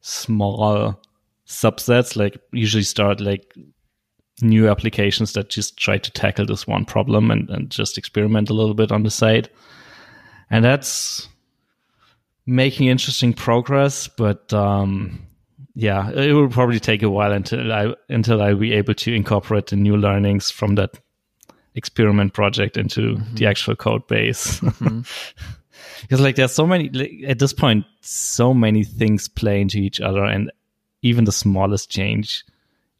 small 0.00 1.00
subsets. 1.46 2.16
Like, 2.16 2.38
usually 2.52 2.82
start 2.82 3.20
like 3.20 3.54
new 4.42 4.68
applications 4.68 5.32
that 5.34 5.48
just 5.48 5.76
try 5.76 5.98
to 5.98 6.10
tackle 6.10 6.46
this 6.46 6.66
one 6.66 6.84
problem 6.84 7.30
and, 7.30 7.48
and 7.50 7.70
just 7.70 7.96
experiment 7.98 8.50
a 8.50 8.54
little 8.54 8.74
bit 8.74 8.90
on 8.90 9.02
the 9.02 9.10
side. 9.10 9.48
And 10.50 10.64
that's 10.64 11.28
making 12.46 12.88
interesting 12.88 13.32
progress, 13.32 14.08
but 14.08 14.52
um, 14.52 15.26
yeah, 15.74 16.10
it 16.10 16.32
will 16.32 16.48
probably 16.48 16.80
take 16.80 17.02
a 17.02 17.10
while 17.10 17.32
until 17.32 17.72
I 17.72 17.94
until 18.08 18.42
I'll 18.42 18.56
be 18.56 18.72
able 18.72 18.94
to 18.94 19.14
incorporate 19.14 19.68
the 19.68 19.76
new 19.76 19.96
learnings 19.96 20.50
from 20.50 20.74
that 20.76 20.98
experiment 21.74 22.32
project 22.34 22.76
into 22.76 23.16
the 23.34 23.46
actual 23.46 23.74
code 23.74 24.06
base. 24.06 24.60
because 26.02 26.20
like 26.20 26.36
there's 26.36 26.52
so 26.52 26.66
many 26.66 26.88
like, 26.90 27.12
at 27.26 27.38
this 27.38 27.52
point, 27.52 27.86
so 28.00 28.54
many 28.54 28.84
things 28.84 29.28
play 29.28 29.60
into 29.60 29.78
each 29.78 30.00
other, 30.00 30.24
and 30.24 30.52
even 31.02 31.24
the 31.24 31.32
smallest 31.32 31.90
change 31.90 32.44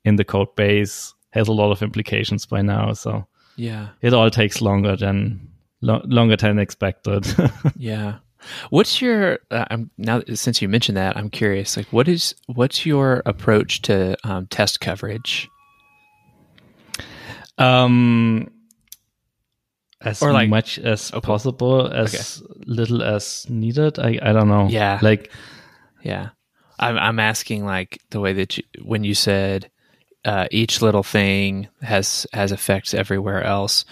in 0.04 0.16
the 0.16 0.24
code 0.24 0.54
base 0.56 1.14
has 1.34 1.48
a 1.48 1.52
lot 1.52 1.70
of 1.72 1.82
implications 1.82 2.46
by 2.46 2.62
now. 2.62 2.92
So 2.94 3.26
Yeah. 3.56 3.88
it 4.00 4.12
all 4.14 4.30
takes 4.30 4.60
longer 4.62 4.96
than 4.96 5.48
lo- 5.82 6.02
longer 6.04 6.36
than 6.36 6.58
expected. 6.58 7.26
Yeah. 7.76 8.18
What's 8.70 9.00
your 9.00 9.38
uh, 9.50 9.64
I'm 9.70 9.90
now 9.96 10.20
since 10.34 10.60
you 10.62 10.68
mentioned 10.68 10.96
that, 10.98 11.16
I'm 11.16 11.30
curious 11.30 11.76
like 11.76 11.92
what 11.92 12.08
is 12.08 12.34
what's 12.46 12.84
your 12.86 13.22
approach 13.26 13.80
to 13.82 14.16
um, 14.24 14.46
test 14.48 14.80
coverage? 14.80 15.48
Um, 17.58 18.50
as 20.00 20.22
Or, 20.22 20.32
like- 20.32 20.48
much 20.50 20.78
as 20.78 21.12
Okay. 21.12 21.26
possible, 21.26 21.86
as 21.86 22.42
little 22.66 23.02
as 23.02 23.46
needed. 23.48 23.98
I 23.98 24.18
I 24.22 24.32
don't 24.32 24.48
know. 24.48 24.68
Yeah. 24.68 24.98
like 25.02 25.30
Yeah. 26.02 26.30
I'm 26.78 26.98
I'm 26.98 27.18
asking 27.20 27.64
like 27.64 28.00
the 28.10 28.20
way 28.20 28.32
that 28.34 28.58
you 28.58 28.64
when 28.82 29.04
you 29.04 29.14
said 29.14 29.70
uh, 30.24 30.46
each 30.50 30.80
little 30.80 31.02
thing 31.02 31.68
has 31.82 32.26
has 32.32 32.52
effects 32.52 32.94
everywhere 32.94 33.42
else. 33.42 33.84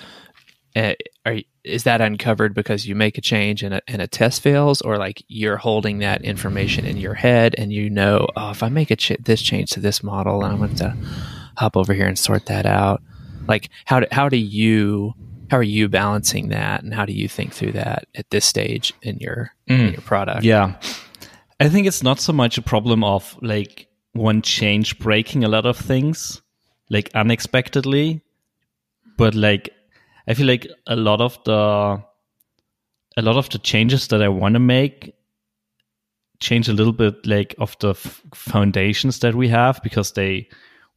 Uh, 0.75 0.95
are 1.27 1.39
is 1.65 1.85
that 1.85 2.01
uncovered 2.01 2.55
because 2.55 2.89
you 2.89 2.95
make 2.95 3.19
a 3.19 3.21
change 3.21 3.63
and 3.63 3.75
a, 3.75 3.83
and 3.87 4.03
a 4.03 4.07
test 4.07 4.43
fails, 4.43 4.81
or 4.81 4.97
like 4.97 5.23
you're 5.29 5.57
holding 5.57 5.99
that 5.99 6.23
information 6.25 6.85
in 6.85 6.97
your 6.97 7.15
head 7.15 7.55
and 7.57 7.73
you 7.73 7.89
know, 7.89 8.27
oh, 8.37 8.51
if 8.51 8.63
I 8.63 8.69
make 8.69 8.91
a 8.91 8.97
ch- 8.97 9.17
this 9.21 9.41
change 9.41 9.71
to 9.71 9.81
this 9.81 10.03
model, 10.03 10.43
I'm 10.43 10.59
going 10.59 10.75
to 10.77 10.97
hop 11.57 11.77
over 11.77 11.95
here 11.95 12.07
and 12.07 12.19
sort 12.19 12.47
that 12.47 12.67
out. 12.67 13.03
Like 13.47 13.71
how 13.85 14.01
do, 14.01 14.07
how 14.11 14.29
do 14.29 14.37
you 14.37 15.15
how 15.51 15.59
are 15.59 15.63
you 15.63 15.89
balancing 15.89 16.49
that, 16.49 16.83
and 16.83 16.95
how 16.95 17.05
do 17.05 17.13
you 17.13 17.29
think 17.29 17.53
through 17.53 17.73
that 17.73 18.09
at 18.15 18.31
this 18.31 18.47
stage 18.47 18.95
in 19.03 19.19
your 19.19 19.55
in 19.67 19.93
your 19.93 20.01
product? 20.01 20.45
yeah, 20.45 20.81
I 21.61 21.69
think 21.69 21.87
it's 21.87 22.03
not 22.03 22.19
so 22.19 22.33
much 22.33 22.57
a 22.57 22.63
problem 22.63 23.05
of 23.05 23.37
like 23.43 23.87
one 24.13 24.43
change 24.43 24.99
breaking 24.99 25.45
a 25.45 25.49
lot 25.49 25.67
of 25.67 25.77
things, 25.77 26.43
like 26.91 27.11
unexpectedly, 27.15 28.21
but 29.17 29.35
like 29.35 29.71
I 30.29 30.35
feel 30.35 30.47
like 30.47 30.67
a 30.87 30.97
lot 30.97 31.21
of 31.21 31.39
the 31.45 32.03
a 33.17 33.23
lot 33.23 33.37
of 33.37 33.49
the 33.51 33.59
changes 33.59 34.09
that 34.09 34.23
I 34.23 34.29
want 34.29 34.55
to 34.55 34.59
make 34.61 35.15
change 36.41 36.69
a 36.69 36.73
little 36.73 36.93
bit 36.93 37.25
like 37.27 37.55
of 37.59 37.77
the 37.79 37.91
f- 37.91 38.23
foundations 38.35 39.21
that 39.21 39.35
we 39.35 39.49
have 39.49 39.81
because 39.83 40.13
they 40.13 40.49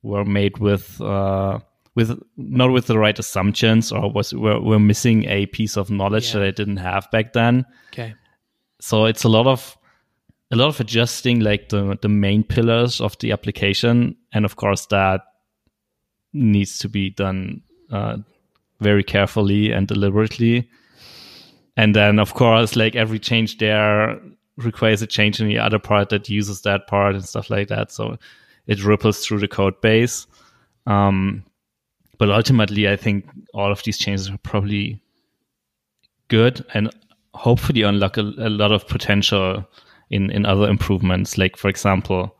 were 0.01 0.25
made 0.25 0.57
with 0.57 0.99
uh 1.01 1.59
with 1.93 2.19
not 2.37 2.71
with 2.71 2.87
the 2.87 2.97
right 2.97 3.17
assumptions 3.19 3.91
or 3.91 4.11
was 4.11 4.33
we're, 4.33 4.59
we're 4.59 4.79
missing 4.79 5.25
a 5.25 5.45
piece 5.47 5.77
of 5.77 5.89
knowledge 5.89 6.27
Yeah. 6.33 6.39
that 6.39 6.47
I 6.47 6.51
didn't 6.51 6.77
have 6.77 7.09
back 7.11 7.33
then 7.33 7.65
Okay. 7.93 8.15
so 8.81 9.05
it's 9.05 9.23
a 9.23 9.29
lot 9.29 9.45
of 9.45 9.77
a 10.55 10.57
lot 10.57 10.67
of 10.69 10.79
adjusting 10.79 11.39
like 11.41 11.69
the 11.69 11.97
the 12.01 12.09
main 12.09 12.43
pillars 12.43 13.01
of 13.01 13.17
the 13.19 13.31
application. 13.31 14.15
And 14.33 14.45
of 14.45 14.55
course 14.55 14.85
that 14.87 15.21
needs 16.33 16.79
to 16.79 16.89
be 16.89 17.09
done 17.09 17.61
uh, 17.91 18.17
very 18.79 19.03
carefully 19.03 19.71
and 19.71 19.87
deliberately. 19.87 20.69
And 21.77 21.95
then 21.95 22.19
of 22.19 22.33
course 22.33 22.75
like 22.75 22.95
every 22.95 23.19
change 23.19 23.57
there 23.57 24.19
requires 24.57 25.01
a 25.01 25.07
change 25.07 25.41
in 25.41 25.47
the 25.47 25.59
other 25.59 25.79
part 25.79 26.09
that 26.09 26.29
uses 26.29 26.61
that 26.61 26.87
part 26.87 27.15
and 27.15 27.25
stuff 27.25 27.49
like 27.49 27.67
that. 27.67 27.91
So 27.91 28.17
it 28.67 28.83
ripples 28.83 29.25
through 29.25 29.39
the 29.39 29.47
code 29.47 29.79
base. 29.81 30.25
Um, 30.87 31.43
but 32.17 32.29
ultimately 32.29 32.87
i 32.87 32.95
think 32.95 33.25
all 33.53 33.71
of 33.71 33.83
these 33.83 33.97
changes 33.97 34.29
are 34.29 34.37
probably 34.39 35.01
good 36.27 36.65
and 36.73 36.89
hopefully 37.33 37.81
unlock 37.81 38.17
a, 38.17 38.21
a 38.21 38.49
lot 38.49 38.71
of 38.71 38.87
potential 38.87 39.65
in 40.09 40.29
in 40.31 40.45
other 40.45 40.69
improvements 40.69 41.37
like 41.37 41.57
for 41.57 41.69
example 41.69 42.35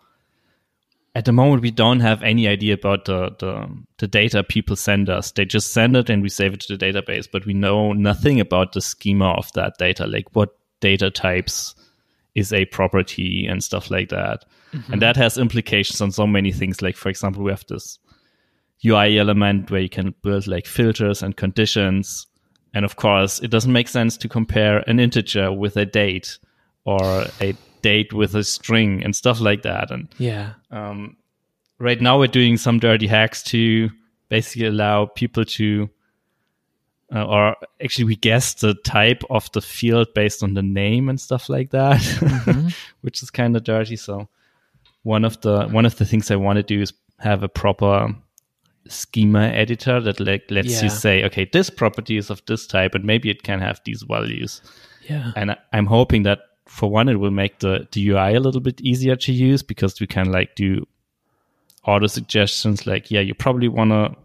at 1.16 1.24
the 1.24 1.32
moment 1.32 1.62
we 1.62 1.72
don't 1.72 2.02
have 2.02 2.22
any 2.22 2.48
idea 2.48 2.74
about 2.74 3.06
the, 3.06 3.34
the 3.40 3.70
the 3.98 4.08
data 4.08 4.44
people 4.44 4.76
send 4.76 5.10
us. 5.10 5.32
They 5.32 5.46
just 5.46 5.72
send 5.72 5.96
it 5.96 6.10
and 6.10 6.22
we 6.22 6.28
save 6.28 6.54
it 6.54 6.60
to 6.62 6.76
the 6.76 6.86
database 6.86 7.28
but 7.32 7.46
we 7.46 7.54
know 7.54 7.94
nothing 7.94 8.40
about 8.42 8.74
the 8.74 8.82
schema 8.82 9.32
of 9.32 9.52
that 9.54 9.78
data 9.80 10.06
like 10.06 10.28
what 10.34 10.58
data 10.82 11.10
types 11.10 11.74
is 12.36 12.52
a 12.52 12.66
property 12.66 13.48
and 13.48 13.64
stuff 13.64 13.90
like 13.90 14.10
that. 14.10 14.44
Mm-hmm. 14.74 14.94
And 14.94 15.02
that 15.02 15.16
has 15.16 15.38
implications 15.38 16.02
on 16.02 16.12
so 16.12 16.28
many 16.28 16.52
things 16.52 16.82
like 16.82 16.98
for 16.98 17.08
example 17.08 17.44
we 17.44 17.52
have 17.52 17.66
this 17.70 17.98
ui 18.86 19.18
element 19.18 19.72
where 19.72 19.82
you 19.82 19.90
can 19.90 20.14
build 20.22 20.48
like 20.48 20.66
filters 20.66 21.24
and 21.24 21.38
conditions. 21.38 22.28
And 22.74 22.84
of 22.84 22.98
course, 22.98 23.40
it 23.40 23.52
doesn't 23.52 23.72
make 23.72 23.88
sense 23.88 24.18
to 24.18 24.28
compare 24.28 24.80
an 24.80 25.00
integer 25.00 25.54
with 25.54 25.78
a 25.78 25.86
date 25.86 26.40
or 26.86 27.26
a 27.42 27.54
date 27.82 28.14
with 28.14 28.34
a 28.36 28.44
string 28.44 29.04
and 29.04 29.16
stuff 29.16 29.40
like 29.42 29.62
that. 29.64 29.92
And 29.92 30.08
Yeah. 30.18 30.54
um, 30.72 31.18
right 31.80 32.00
now, 32.02 32.18
we're 32.20 32.28
doing 32.28 32.58
some 32.58 32.80
dirty 32.80 33.08
hacks 33.08 33.44
to 33.44 33.90
basically 34.30 34.68
allow 34.68 35.06
people 35.06 35.46
to, 35.46 35.90
uh, 37.14 37.26
or 37.26 37.56
actually, 37.84 38.06
we 38.06 38.16
guess 38.16 38.54
the 38.56 38.74
type 38.84 39.24
of 39.30 39.52
the 39.52 39.62
field 39.62 40.08
based 40.16 40.42
on 40.44 40.54
the 40.56 40.64
name 40.64 41.10
and 41.10 41.20
stuff 41.20 41.50
like 41.50 41.70
that, 41.72 42.02
which 43.02 43.22
is 43.22 43.30
kind 43.30 43.56
of 43.56 43.64
dirty. 43.64 43.96
So 43.96 44.28
one 45.04 45.24
of 45.26 45.40
the 45.42 45.68
one 45.68 45.86
of 45.86 45.96
the 45.98 46.06
things 46.06 46.32
I 46.32 46.36
want 46.36 46.58
to 46.58 46.64
do 46.64 46.82
is 46.82 46.94
have 47.20 47.44
a 47.44 47.48
proper 47.50 48.16
schema 48.88 49.44
editor 49.48 50.00
that 50.02 50.20
like 50.20 50.50
lets 50.50 50.72
Yeah. 50.78 50.84
you 50.84 50.90
say, 50.90 51.24
okay, 51.26 51.48
this 51.52 51.70
property 51.70 52.18
is 52.18 52.30
of 52.30 52.42
this 52.48 52.66
type, 52.68 52.96
and 52.96 53.06
maybe 53.06 53.30
it 53.30 53.44
can 53.44 53.60
have 53.62 53.80
these 53.86 54.04
values. 54.08 54.62
Yeah. 55.10 55.32
And 55.36 55.52
I- 55.52 55.58
I'm 55.74 55.86
hoping 55.86 56.24
that 56.24 56.40
for 56.68 56.90
one, 56.90 57.10
it 57.10 57.20
will 57.20 57.32
make 57.32 57.60
the, 57.60 57.88
the 57.92 58.10
UI 58.10 58.36
a 58.36 58.40
little 58.40 58.62
bit 58.62 58.82
easier 58.82 59.16
to 59.16 59.32
use 59.32 59.62
because 59.64 60.00
we 60.00 60.08
can 60.08 60.32
like 60.32 60.56
do 60.56 60.86
auto 61.86 62.08
suggestions 62.08 62.88
like, 62.88 63.12
yeah, 63.12 63.22
you 63.22 63.34
probably 63.34 63.68
want 63.68 63.92
to 63.92 64.16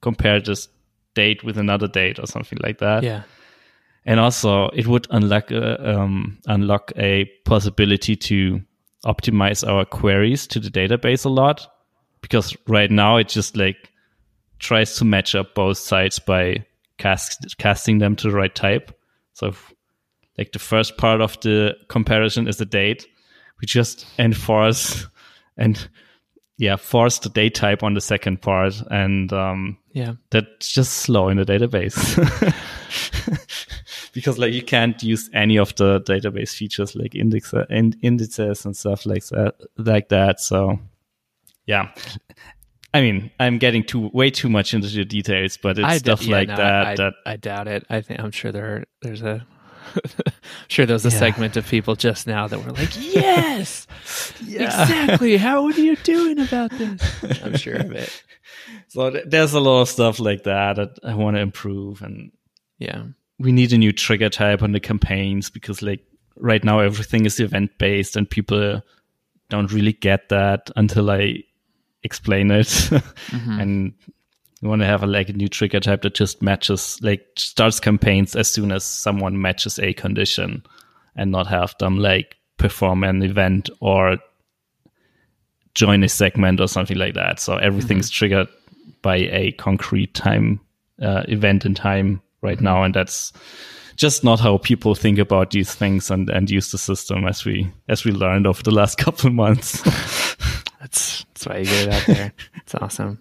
compare 0.00 0.40
this 0.40 0.68
date 1.14 1.44
with 1.44 1.58
another 1.58 1.88
date 1.88 2.18
or 2.18 2.26
something 2.26 2.58
like 2.62 2.78
that. 2.78 3.02
Yeah. 3.02 3.22
And 4.04 4.20
also, 4.20 4.68
it 4.68 4.86
would 4.86 5.06
unlock 5.10 5.52
uh, 5.52 5.76
um, 5.80 6.38
unlock 6.46 6.92
a 6.96 7.26
possibility 7.44 8.16
to 8.16 8.62
optimize 9.04 9.66
our 9.68 9.84
queries 9.84 10.46
to 10.48 10.60
the 10.60 10.70
database 10.70 11.24
a 11.24 11.28
lot 11.28 11.66
because 12.22 12.56
right 12.66 12.90
now 12.90 13.16
it 13.16 13.28
just 13.28 13.56
like 13.56 13.90
tries 14.58 14.96
to 14.96 15.04
match 15.04 15.34
up 15.34 15.54
both 15.54 15.78
sides 15.78 16.18
by 16.18 16.64
cast, 16.96 17.58
casting 17.58 17.98
them 17.98 18.16
to 18.16 18.30
the 18.30 18.36
right 18.36 18.54
type. 18.54 18.98
So, 19.34 19.48
if, 19.48 19.74
like 20.38 20.52
the 20.52 20.58
first 20.58 20.96
part 20.96 21.20
of 21.20 21.38
the 21.40 21.74
comparison 21.88 22.46
is 22.48 22.56
the 22.56 22.64
date, 22.66 23.06
we 23.60 23.66
just 23.66 24.06
enforce 24.18 25.06
and 25.56 25.88
yeah 26.56 26.76
force 26.76 27.18
the 27.18 27.28
date 27.28 27.54
type 27.54 27.82
on 27.82 27.94
the 27.94 28.00
second 28.00 28.40
part, 28.40 28.80
and 28.90 29.32
um, 29.32 29.76
Yeah. 29.92 30.14
that's 30.30 30.72
just 30.72 30.92
slow 30.94 31.28
in 31.28 31.36
the 31.36 31.44
database 31.44 31.94
because 34.12 34.38
like 34.38 34.52
you 34.52 34.62
can't 34.62 35.02
use 35.02 35.28
any 35.34 35.58
of 35.58 35.74
the 35.76 36.00
database 36.00 36.54
features 36.54 36.94
like 36.96 37.14
index 37.14 37.52
and 37.70 37.96
indices 38.02 38.64
and 38.64 38.76
stuff 38.76 39.06
like 39.06 39.24
that 39.26 39.54
like 39.76 40.08
that 40.08 40.40
so 40.40 40.78
yeah 41.66 41.90
i 42.94 43.00
mean 43.00 43.30
i'm 43.38 43.58
getting 43.58 43.84
too 43.84 44.10
way 44.12 44.30
too 44.30 44.48
much 44.48 44.72
into 44.74 44.88
the 44.88 45.04
details 45.04 45.56
but 45.62 45.78
it's 45.78 45.86
I 45.86 45.92
d- 45.94 45.98
stuff 45.98 46.22
yeah, 46.22 46.36
like 46.36 46.48
no, 46.48 46.56
that 46.56 46.86
I, 46.86 46.94
that 46.96 47.14
I 47.26 47.36
doubt 47.36 47.68
it. 47.68 47.84
I 47.90 48.00
think 48.00 48.20
I'm 48.20 48.30
sure 48.30 48.50
there 48.52 48.84
there's 49.02 49.22
a 49.22 49.46
sure 50.68 50.86
there 50.86 50.94
was 50.94 51.06
a 51.06 51.10
Yeah. 51.10 51.18
segment 51.18 51.56
of 51.56 51.66
people 51.66 51.96
just 51.96 52.26
now 52.26 52.46
that 52.48 52.64
were 52.64 52.72
like, 52.72 52.90
"Yes, 53.14 53.86
Yeah. 54.44 54.62
exactly. 54.64 55.36
How 55.36 55.64
are 55.64 55.72
you 55.72 55.96
doing 55.96 56.38
about 56.38 56.70
this?" 56.72 57.00
I'm 57.44 57.56
sure 57.56 57.76
of 57.76 57.92
it. 57.92 58.22
So 58.88 59.10
there's 59.10 59.54
a 59.54 59.60
lot 59.60 59.82
of 59.82 59.88
stuff 59.88 60.18
like 60.20 60.44
that 60.44 60.76
that 60.76 60.98
I 61.04 61.14
want 61.14 61.36
to 61.36 61.40
improve, 61.40 62.02
and 62.02 62.32
Yeah, 62.78 63.04
we 63.38 63.52
need 63.52 63.72
a 63.72 63.78
new 63.78 63.92
trigger 63.92 64.28
type 64.28 64.62
on 64.62 64.72
the 64.72 64.80
campaigns 64.80 65.50
because 65.50 65.82
like 65.82 66.00
right 66.36 66.62
now 66.64 66.80
everything 66.80 67.26
is 67.26 67.40
event 67.40 67.70
based, 67.78 68.16
and 68.16 68.28
people 68.28 68.82
don't 69.48 69.72
really 69.72 69.92
get 69.94 70.28
that 70.28 70.70
until 70.76 71.10
I 71.10 71.42
explain 72.02 72.50
it, 72.50 72.66
Mm-hmm. 72.66 73.60
and 73.60 73.92
we 74.60 74.68
want 74.68 74.82
to 74.82 74.86
have 74.86 75.02
a, 75.02 75.06
like 75.06 75.28
a 75.28 75.32
new 75.32 75.48
trigger 75.48 75.80
type 75.80 76.02
that 76.02 76.14
just 76.14 76.42
matches 76.42 76.98
like 77.02 77.26
starts 77.36 77.78
campaigns 77.78 78.34
as 78.34 78.50
soon 78.50 78.72
as 78.72 78.84
someone 78.84 79.40
matches 79.40 79.78
a 79.78 79.92
condition, 79.92 80.64
and 81.16 81.30
not 81.30 81.46
have 81.46 81.74
them 81.78 81.98
like 81.98 82.36
perform 82.56 83.04
an 83.04 83.22
event 83.22 83.70
or 83.80 84.18
join 85.74 86.02
a 86.02 86.08
segment 86.08 86.60
or 86.60 86.66
something 86.66 86.98
like 86.98 87.14
that. 87.14 87.38
So 87.38 87.56
everything's 87.56 88.10
triggered 88.10 88.48
by 89.00 89.16
a 89.16 89.52
concrete 89.52 90.14
time 90.14 90.60
uh, 91.00 91.22
event 91.28 91.64
in 91.64 91.74
time 91.74 92.20
right 92.42 92.60
now, 92.60 92.82
and 92.82 92.94
that's 92.94 93.32
just 93.94 94.22
not 94.22 94.40
how 94.40 94.58
people 94.58 94.94
think 94.94 95.18
about 95.18 95.50
these 95.50 95.74
things 95.74 96.10
and, 96.10 96.30
and 96.30 96.50
use 96.50 96.70
the 96.70 96.78
system 96.78 97.26
as 97.26 97.44
we 97.44 97.70
as 97.88 98.04
we 98.04 98.12
learned 98.12 98.46
over 98.46 98.62
the 98.62 98.70
last 98.70 98.98
couple 98.98 99.28
of 99.28 99.34
months. 99.34 99.82
that's 100.80 101.24
that's 101.24 101.46
why 101.46 101.58
you 101.58 101.64
get 101.64 101.88
it 101.88 101.94
out 101.94 102.06
there. 102.06 102.32
It's 102.56 102.74
awesome. 102.74 103.20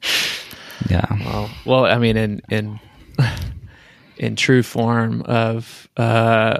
Yeah, 0.89 1.05
Well, 1.25 1.49
well, 1.65 1.85
I 1.85 1.97
mean, 1.97 2.17
in 2.17 2.41
in 2.49 2.79
in 4.17 4.35
true 4.35 4.63
form 4.63 5.21
of 5.23 5.87
uh, 5.97 6.59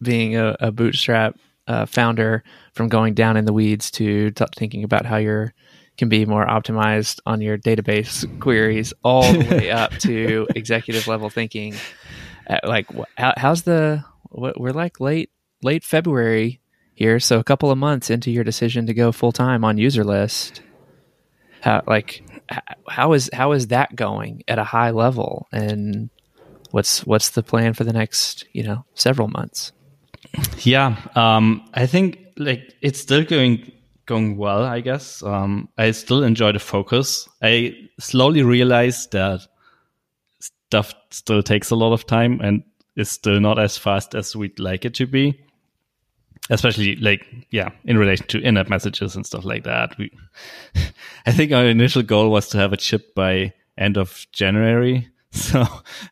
being 0.00 0.36
a, 0.36 0.56
a 0.60 0.72
bootstrap 0.72 1.36
uh, 1.66 1.86
founder, 1.86 2.44
from 2.72 2.88
going 2.88 3.14
down 3.14 3.36
in 3.36 3.44
the 3.44 3.52
weeds 3.52 3.90
to 3.92 4.30
t- 4.30 4.44
thinking 4.56 4.84
about 4.84 5.06
how 5.06 5.16
you're 5.16 5.54
can 5.98 6.08
be 6.08 6.24
more 6.24 6.46
optimized 6.46 7.20
on 7.26 7.40
your 7.40 7.58
database 7.58 8.26
queries, 8.40 8.94
all 9.04 9.30
the 9.30 9.44
way 9.50 9.70
up 9.70 9.92
to 9.98 10.46
executive 10.56 11.06
level 11.06 11.28
thinking. 11.28 11.74
Uh, 12.48 12.58
like, 12.64 12.86
how, 13.16 13.34
how's 13.36 13.62
the? 13.62 14.04
What, 14.30 14.58
we're 14.58 14.72
like 14.72 15.00
late 15.00 15.30
late 15.62 15.84
February 15.84 16.60
here, 16.94 17.20
so 17.20 17.38
a 17.38 17.44
couple 17.44 17.70
of 17.70 17.78
months 17.78 18.08
into 18.10 18.30
your 18.30 18.44
decision 18.44 18.86
to 18.86 18.94
go 18.94 19.12
full 19.12 19.32
time 19.32 19.64
on 19.64 19.76
Userlist. 19.76 20.60
How 21.60 21.82
like 21.86 22.24
how 22.88 23.12
is 23.12 23.30
how 23.32 23.52
is 23.52 23.68
that 23.68 23.94
going 23.96 24.42
at 24.48 24.58
a 24.58 24.64
high 24.64 24.90
level 24.90 25.48
and 25.52 26.10
what's 26.70 27.06
what's 27.06 27.30
the 27.30 27.42
plan 27.42 27.72
for 27.72 27.84
the 27.84 27.92
next 27.92 28.44
you 28.52 28.62
know 28.62 28.84
several 28.94 29.28
months 29.28 29.72
yeah. 30.58 30.96
Um, 31.14 31.68
I 31.74 31.86
think 31.86 32.18
like 32.36 32.74
it's 32.80 33.00
still 33.00 33.24
going 33.24 33.72
going 34.06 34.36
well. 34.36 34.64
I 34.64 34.80
guess 34.80 35.22
um, 35.22 35.68
I 35.78 35.90
still 35.92 36.22
enjoy 36.22 36.52
the 36.52 36.58
focus. 36.58 37.28
I 37.42 37.74
slowly 37.98 38.42
realize 38.42 39.06
that 39.08 39.46
stuff 40.40 40.94
still 41.10 41.42
takes 41.42 41.70
a 41.70 41.76
lot 41.76 41.92
of 41.92 42.06
time 42.06 42.40
and 42.40 42.62
is 42.96 43.10
still 43.10 43.40
not 43.40 43.58
as 43.58 43.76
fast 43.76 44.14
as 44.14 44.34
we'd 44.36 44.58
like 44.58 44.84
it 44.84 44.94
to 44.94 45.06
be. 45.06 45.40
Especially 46.50 46.96
like 46.96 47.26
yeah, 47.50 47.70
in 47.84 47.96
relation 47.98 48.26
to 48.28 48.40
in-app 48.40 48.68
messages 48.68 49.14
and 49.16 49.24
stuff 49.24 49.44
like 49.44 49.64
that. 49.64 49.96
We, 49.98 50.10
I 51.26 51.32
think 51.32 51.52
our 51.52 51.64
initial 51.66 52.02
goal 52.02 52.30
was 52.30 52.48
to 52.48 52.58
have 52.58 52.72
it 52.72 52.80
shipped 52.80 53.14
by 53.14 53.52
end 53.78 53.96
of 53.96 54.26
January. 54.32 55.08
So, 55.34 55.64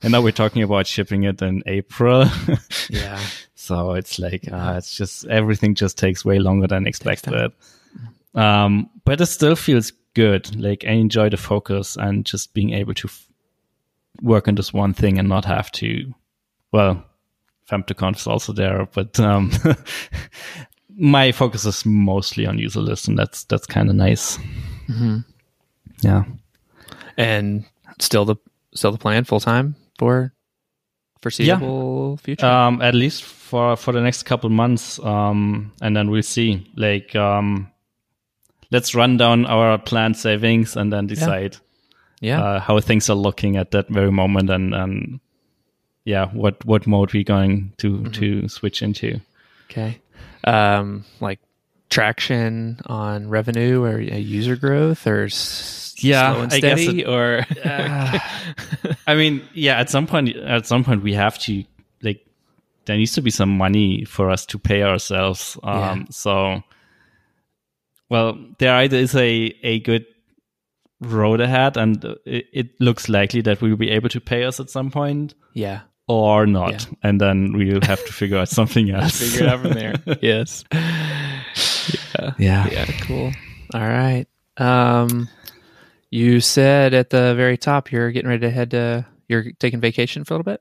and 0.02 0.12
now 0.12 0.22
we're 0.22 0.32
talking 0.32 0.62
about 0.62 0.86
shipping 0.86 1.24
it 1.24 1.42
in 1.42 1.62
April. 1.66 2.24
yeah 2.88 3.20
So 3.54 3.92
it's 3.92 4.18
like 4.18 4.50
uh, 4.50 4.76
it's 4.78 4.96
just 4.96 5.26
everything 5.26 5.74
just 5.74 5.98
takes 5.98 6.24
way 6.24 6.38
longer 6.38 6.66
than 6.66 6.86
expected. 6.86 7.52
Um, 8.34 8.88
but 9.04 9.20
it 9.20 9.26
still 9.26 9.56
feels 9.56 9.92
good. 10.14 10.56
Like 10.56 10.86
I 10.86 10.92
enjoy 10.92 11.28
the 11.28 11.36
focus 11.36 11.98
and 11.98 12.24
just 12.24 12.54
being 12.54 12.72
able 12.72 12.94
to 12.94 13.08
f- 13.08 13.28
work 14.22 14.48
on 14.48 14.54
this 14.54 14.72
one 14.72 14.94
thing 14.94 15.18
and 15.18 15.28
not 15.28 15.44
have 15.44 15.70
to. 15.72 16.14
Well, 16.72 17.04
FemtoConf 17.70 18.16
is 18.16 18.26
also 18.26 18.52
there, 18.52 18.88
but 18.92 19.18
um, 19.20 19.52
my 20.96 21.32
focus 21.32 21.64
is 21.64 21.86
mostly 21.86 22.46
on 22.46 22.58
Userlist, 22.58 23.08
and 23.08 23.18
that's 23.18 23.44
that's 23.44 23.66
kind 23.66 23.88
of 23.88 23.96
nice. 23.96 24.38
Yeah. 26.02 26.24
and 27.16 27.64
still 27.98 28.24
the 28.24 28.36
still 28.74 28.92
the 28.92 28.98
plan 28.98 29.24
full 29.24 29.40
time 29.40 29.76
for 29.98 30.32
foreseeable 31.22 32.16
future? 32.16 32.46
Um 32.46 32.80
at 32.82 32.94
least 32.94 33.22
for 33.24 33.76
for 33.76 33.92
the 33.92 34.00
next 34.00 34.22
couple 34.24 34.50
months 34.50 34.98
um 35.00 35.72
and 35.82 35.96
then 35.96 36.10
we'll 36.10 36.22
see. 36.22 36.66
Like 36.76 37.14
um 37.14 37.70
let's 38.70 38.94
run 38.94 39.16
down 39.16 39.46
our 39.46 39.78
planned 39.78 40.16
savings 40.16 40.76
and 40.76 40.92
then 40.92 41.06
decide 41.06 41.56
yeah. 42.20 42.42
uh, 42.42 42.60
how 42.60 42.80
things 42.80 43.10
are 43.10 43.16
looking 43.16 43.56
at 43.56 43.70
that 43.72 43.88
very 43.88 44.12
moment 44.12 44.50
and 44.50 44.74
and 44.74 45.20
yeah 46.04 46.26
what 46.32 46.64
what 46.64 46.86
mode 46.86 47.12
we're 47.12 47.22
going 47.24 47.72
to 47.78 47.98
Mm-hmm. 47.98 48.10
to 48.12 48.48
switch 48.48 48.82
into? 48.82 49.20
Okay. 49.70 49.98
Um 50.44 51.04
like 51.20 51.38
traction 51.90 52.78
on 52.86 53.28
revenue 53.28 53.82
or 53.82 53.96
uh, 53.98 54.16
user 54.16 54.54
growth 54.56 55.06
or 55.06 55.24
s- 55.24 55.94
Yeah, 55.98 56.46
I 56.50 56.60
guess 56.60 56.80
it- 56.80 57.06
or? 57.06 57.44
I 59.06 59.14
mean 59.14 59.42
yeah 59.54 59.78
at 59.80 59.90
some 59.90 60.06
point 60.06 60.36
at 60.36 60.66
some 60.66 60.84
point 60.84 61.02
we 61.02 61.14
have 61.14 61.38
to 61.40 61.64
like 62.02 62.24
there 62.86 62.96
needs 62.96 63.12
to 63.14 63.22
be 63.22 63.30
some 63.30 63.50
money 63.58 64.04
for 64.04 64.30
us 64.30 64.46
to 64.46 64.58
pay 64.58 64.82
ourselves 64.82 65.58
um 65.62 65.78
Yeah. 66.00 66.04
so 66.10 66.62
well 68.08 68.38
there 68.58 68.74
either 68.76 68.96
is 68.96 69.14
a 69.14 69.54
a 69.62 69.80
good 69.80 70.06
road 71.00 71.40
ahead 71.40 71.76
and 71.76 72.04
it, 72.26 72.46
it 72.52 72.80
looks 72.80 73.08
likely 73.08 73.40
that 73.42 73.60
we'll 73.62 73.76
be 73.76 73.90
able 73.90 74.08
to 74.10 74.20
pay 74.20 74.44
us 74.44 74.60
at 74.60 74.68
some 74.70 74.90
point. 74.90 75.34
Yeah 75.54 75.80
or 76.10 76.46
not 76.46 76.72
Yeah. 76.72 76.94
and 77.02 77.20
then 77.20 77.52
we'll 77.52 77.80
have 77.82 78.04
to 78.04 78.12
figure 78.12 78.38
out 78.38 78.48
something 78.48 78.90
else 78.94 79.18
figure 79.20 79.46
it 79.46 79.48
out 79.52 79.60
from 79.62 79.72
there 79.72 79.94
yes 80.20 80.64
yeah 80.72 82.32
yeah 82.38 82.68
yeah 82.70 82.84
cool 83.02 83.32
all 83.74 83.80
right 83.88 84.26
um 84.58 85.28
you 86.10 86.40
said 86.40 86.92
at 86.94 87.10
the 87.10 87.34
very 87.36 87.56
top 87.56 87.92
you're 87.92 88.10
getting 88.10 88.28
ready 88.28 88.40
to 88.40 88.50
head 88.50 88.70
to 88.72 89.06
you're 89.28 89.52
taking 89.58 89.80
vacation 89.80 90.24
for 90.24 90.34
a 90.34 90.36
little 90.38 90.52
bit 90.52 90.60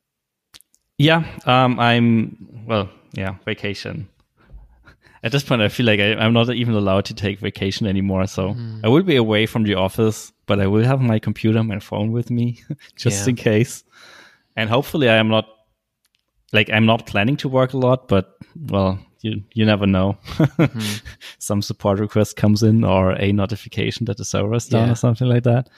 Yeah, 0.99 1.23
um, 1.45 1.79
I'm 1.79 2.35
well. 2.67 2.89
Yeah, 3.15 3.35
vacation. 3.45 4.07
At 5.23 5.31
this 5.31 5.43
point, 5.43 5.61
I 5.61 5.69
feel 5.69 5.85
like 5.87 5.99
I, 6.01 6.13
I'm 6.19 6.33
not 6.33 6.49
even 6.53 6.75
allowed 6.75 7.05
to 7.05 7.13
take 7.15 7.39
vacation 7.39 7.87
anymore. 7.87 8.27
So 8.27 8.49
Mm-hmm. 8.53 8.85
I 8.85 8.87
will 8.89 9.03
be 9.03 9.15
away 9.15 9.45
from 9.47 9.63
the 9.63 9.75
office, 9.75 10.31
but 10.45 10.59
I 10.59 10.67
will 10.67 10.83
have 10.83 10.99
my 11.01 11.17
computer, 11.19 11.63
my 11.63 11.79
phone 11.79 12.11
with 12.11 12.29
me, 12.29 12.59
just 12.95 13.23
Yeah. 13.25 13.29
in 13.31 13.35
case. 13.37 13.83
And 14.59 14.69
hopefully, 14.69 15.09
I 15.09 15.15
am 15.15 15.27
not 15.29 15.45
like 16.53 16.69
I'm 16.69 16.85
not 16.85 17.05
planning 17.05 17.37
to 17.37 17.49
work 17.49 17.73
a 17.73 17.77
lot, 17.77 18.07
but 18.07 18.35
well, 18.69 18.99
you 19.21 19.41
you 19.53 19.65
never 19.65 19.87
know. 19.87 20.17
Mm-hmm. 20.37 21.07
Some 21.39 21.61
support 21.61 21.99
request 21.99 22.35
comes 22.35 22.63
in 22.63 22.83
or 22.83 23.11
a 23.11 23.31
notification 23.31 24.05
that 24.05 24.17
the 24.17 24.25
server 24.25 24.55
is 24.55 24.67
down 24.67 24.87
Yeah. 24.87 24.91
or 24.93 24.95
something 24.95 25.27
like 25.27 25.43
that. 25.43 25.69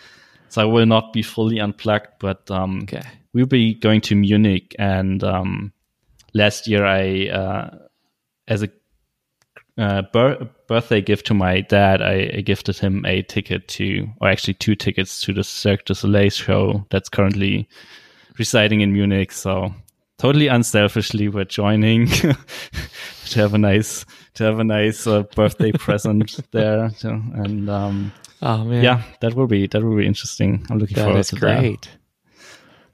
So 0.50 0.62
I 0.62 0.66
will 0.66 0.86
not 0.86 1.14
be 1.14 1.22
fully 1.22 1.60
unplugged, 1.60 2.08
but 2.20 2.50
um, 2.52 2.82
okay 2.84 3.02
we'll 3.34 3.46
be 3.46 3.74
going 3.74 4.02
to 4.02 4.16
Munich, 4.16 4.76
and 4.78 5.24
um, 5.24 5.72
last 6.34 6.68
year 6.68 6.86
I, 6.86 7.28
uh, 7.30 7.78
as 8.48 8.64
a 8.64 8.70
uh, 9.78 10.02
bir- 10.14 10.50
birthday 10.68 11.02
gift 11.02 11.28
to 11.28 11.34
my 11.34 11.62
dad, 11.62 12.02
I, 12.02 12.32
I 12.38 12.42
gifted 12.42 12.78
him 12.78 13.06
a 13.06 13.22
ticket 13.22 13.68
to, 13.70 14.08
or 14.20 14.28
actually 14.28 14.56
two 14.56 14.76
tickets 14.76 15.22
to 15.22 15.34
the 15.34 15.44
Cirque 15.44 15.86
du 15.86 15.96
Soleil 15.96 16.30
show 16.30 16.86
that's 16.90 17.10
currently 17.10 17.68
residing 18.38 18.82
in 18.82 18.94
Munich. 18.94 19.32
So 19.32 19.74
totally 20.18 20.48
unselfishly, 20.48 21.28
we're 21.30 21.46
joining 21.46 22.08
to 22.08 22.36
have 23.36 23.54
a 23.54 23.58
nice 23.58 24.06
to 24.36 24.44
have 24.44 24.60
a 24.60 24.64
nice 24.64 25.08
uh, 25.08 25.24
birthday 25.36 25.72
present 25.72 26.40
there, 26.52 26.90
so, 26.92 27.10
and 27.10 27.70
um, 27.70 28.12
oh 28.42 28.64
man 28.64 28.84
yeah, 28.84 29.04
that 29.22 29.34
will 29.34 29.48
be 29.48 29.68
that 29.68 29.84
will 29.84 29.98
be 29.98 30.06
interesting. 30.06 30.66
I'm 30.70 30.78
looking 30.80 30.96
That 30.96 31.06
forward 31.06 31.24
to 31.24 31.36
that. 31.36 31.42
That's 31.42 31.60
great. 31.62 31.90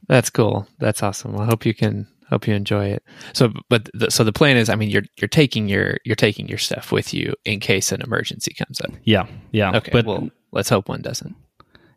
That's 0.08 0.30
cool. 0.30 0.68
That's 0.80 1.04
awesome. 1.04 1.38
I 1.38 1.46
hope 1.46 1.66
you 1.66 1.74
can 1.74 2.08
hope 2.30 2.48
you 2.48 2.54
enjoy 2.54 2.88
it. 2.88 3.04
So, 3.34 3.52
but 3.70 3.90
the, 3.94 4.10
so 4.12 4.24
the 4.24 4.32
plan 4.34 4.58
is, 4.58 4.70
I 4.70 4.76
mean, 4.76 4.90
you're 4.90 5.04
you're 5.20 5.28
taking 5.28 5.68
your 5.68 5.98
you're 6.06 6.16
taking 6.16 6.48
your 6.48 6.58
stuff 6.58 6.92
with 6.92 7.14
you 7.14 7.34
in 7.46 7.60
case 7.60 7.92
an 7.92 8.02
emergency 8.02 8.54
comes 8.54 8.80
up. 8.82 8.92
Yeah, 9.04 9.28
yeah. 9.52 9.76
Okay, 9.76 9.92
but 9.92 10.06
well, 10.06 10.30
let's 10.52 10.70
hope 10.70 10.88
one 10.90 11.02
doesn't. 11.02 11.36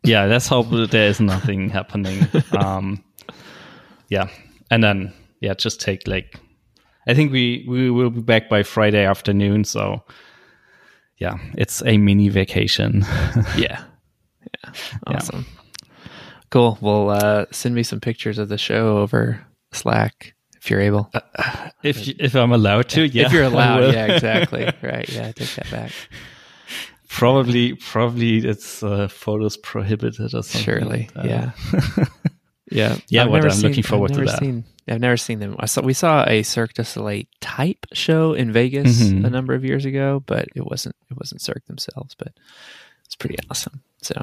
yeah, 0.03 0.25
let's 0.25 0.47
hope 0.47 0.69
that 0.71 0.91
there 0.91 1.07
is 1.07 1.19
nothing 1.21 1.69
happening. 1.69 2.27
Um, 2.57 3.03
yeah, 4.11 4.27
and 4.69 4.83
then 4.83 5.11
yeah, 5.39 5.55
just 5.55 5.81
take 5.81 6.07
like 6.07 6.39
I 7.07 7.15
think 7.15 7.31
we 7.31 7.65
we 7.67 7.89
will 7.89 8.11
be 8.11 8.21
back 8.21 8.49
by 8.49 8.61
Friday 8.63 9.03
afternoon. 9.05 9.63
So 9.63 10.03
yeah, 11.17 11.37
it's 11.57 11.81
a 11.85 11.97
mini 11.97 12.29
vacation. 12.29 13.03
Yeah, 13.57 13.83
yeah, 14.63 14.71
awesome, 15.07 15.45
cool. 16.49 16.77
Well, 16.81 17.09
uh, 17.09 17.45
send 17.51 17.73
me 17.75 17.83
some 17.83 17.99
pictures 17.99 18.37
of 18.37 18.49
the 18.49 18.57
show 18.57 18.97
over 18.97 19.39
Slack 19.71 20.33
if 20.57 20.69
you're 20.69 20.81
able. 20.81 21.09
Uh, 21.13 21.69
if 21.83 22.07
you, 22.07 22.13
if 22.19 22.35
I'm 22.35 22.51
allowed 22.51 22.89
to, 22.89 23.07
yeah. 23.07 23.25
If 23.25 23.33
you're 23.33 23.43
allowed, 23.53 23.93
yeah, 23.93 24.13
exactly. 24.13 24.69
Right, 24.83 25.09
yeah, 25.09 25.31
take 25.31 25.55
that 25.55 25.71
back. 25.71 25.91
Probably, 27.09 27.73
probably 27.75 28.37
it's 28.37 28.81
uh, 28.83 29.07
photos 29.07 29.57
prohibited 29.57 30.21
or 30.21 30.29
something. 30.29 30.61
Surely, 30.61 31.09
Uh, 31.15 31.23
yeah, 31.25 31.51
yeah, 32.71 32.97
Yeah, 33.09 33.23
I've 33.25 33.29
what, 33.31 33.45
I'm 33.51 33.59
looking 33.61 33.83
forward 33.83 34.13
to 34.13 34.25
that. 34.25 34.39
Seen, 34.39 34.63
I've 34.87 34.99
never 35.01 35.17
seen 35.17 35.39
them. 35.39 35.55
I 35.59 35.65
saw 35.67 35.81
we 35.81 35.93
saw 35.93 36.25
a 36.27 36.41
Cirque 36.43 36.73
du 36.73 36.83
Soleil 36.83 37.23
type 37.39 37.85
show 37.93 38.33
in 38.33 38.51
Vegas 38.51 39.01
Mhm. 39.11 39.25
a 39.25 39.29
number 39.29 39.53
of 39.53 39.63
years 39.63 39.85
ago, 39.85 40.23
but 40.25 40.47
it 40.55 40.65
wasn't 40.65 40.95
it 41.11 41.17
wasn't 41.17 41.41
Cirque 41.41 41.65
themselves, 41.67 42.15
but 42.15 42.33
it's 43.05 43.15
pretty 43.15 43.37
awesome. 43.49 43.81
So, 44.01 44.15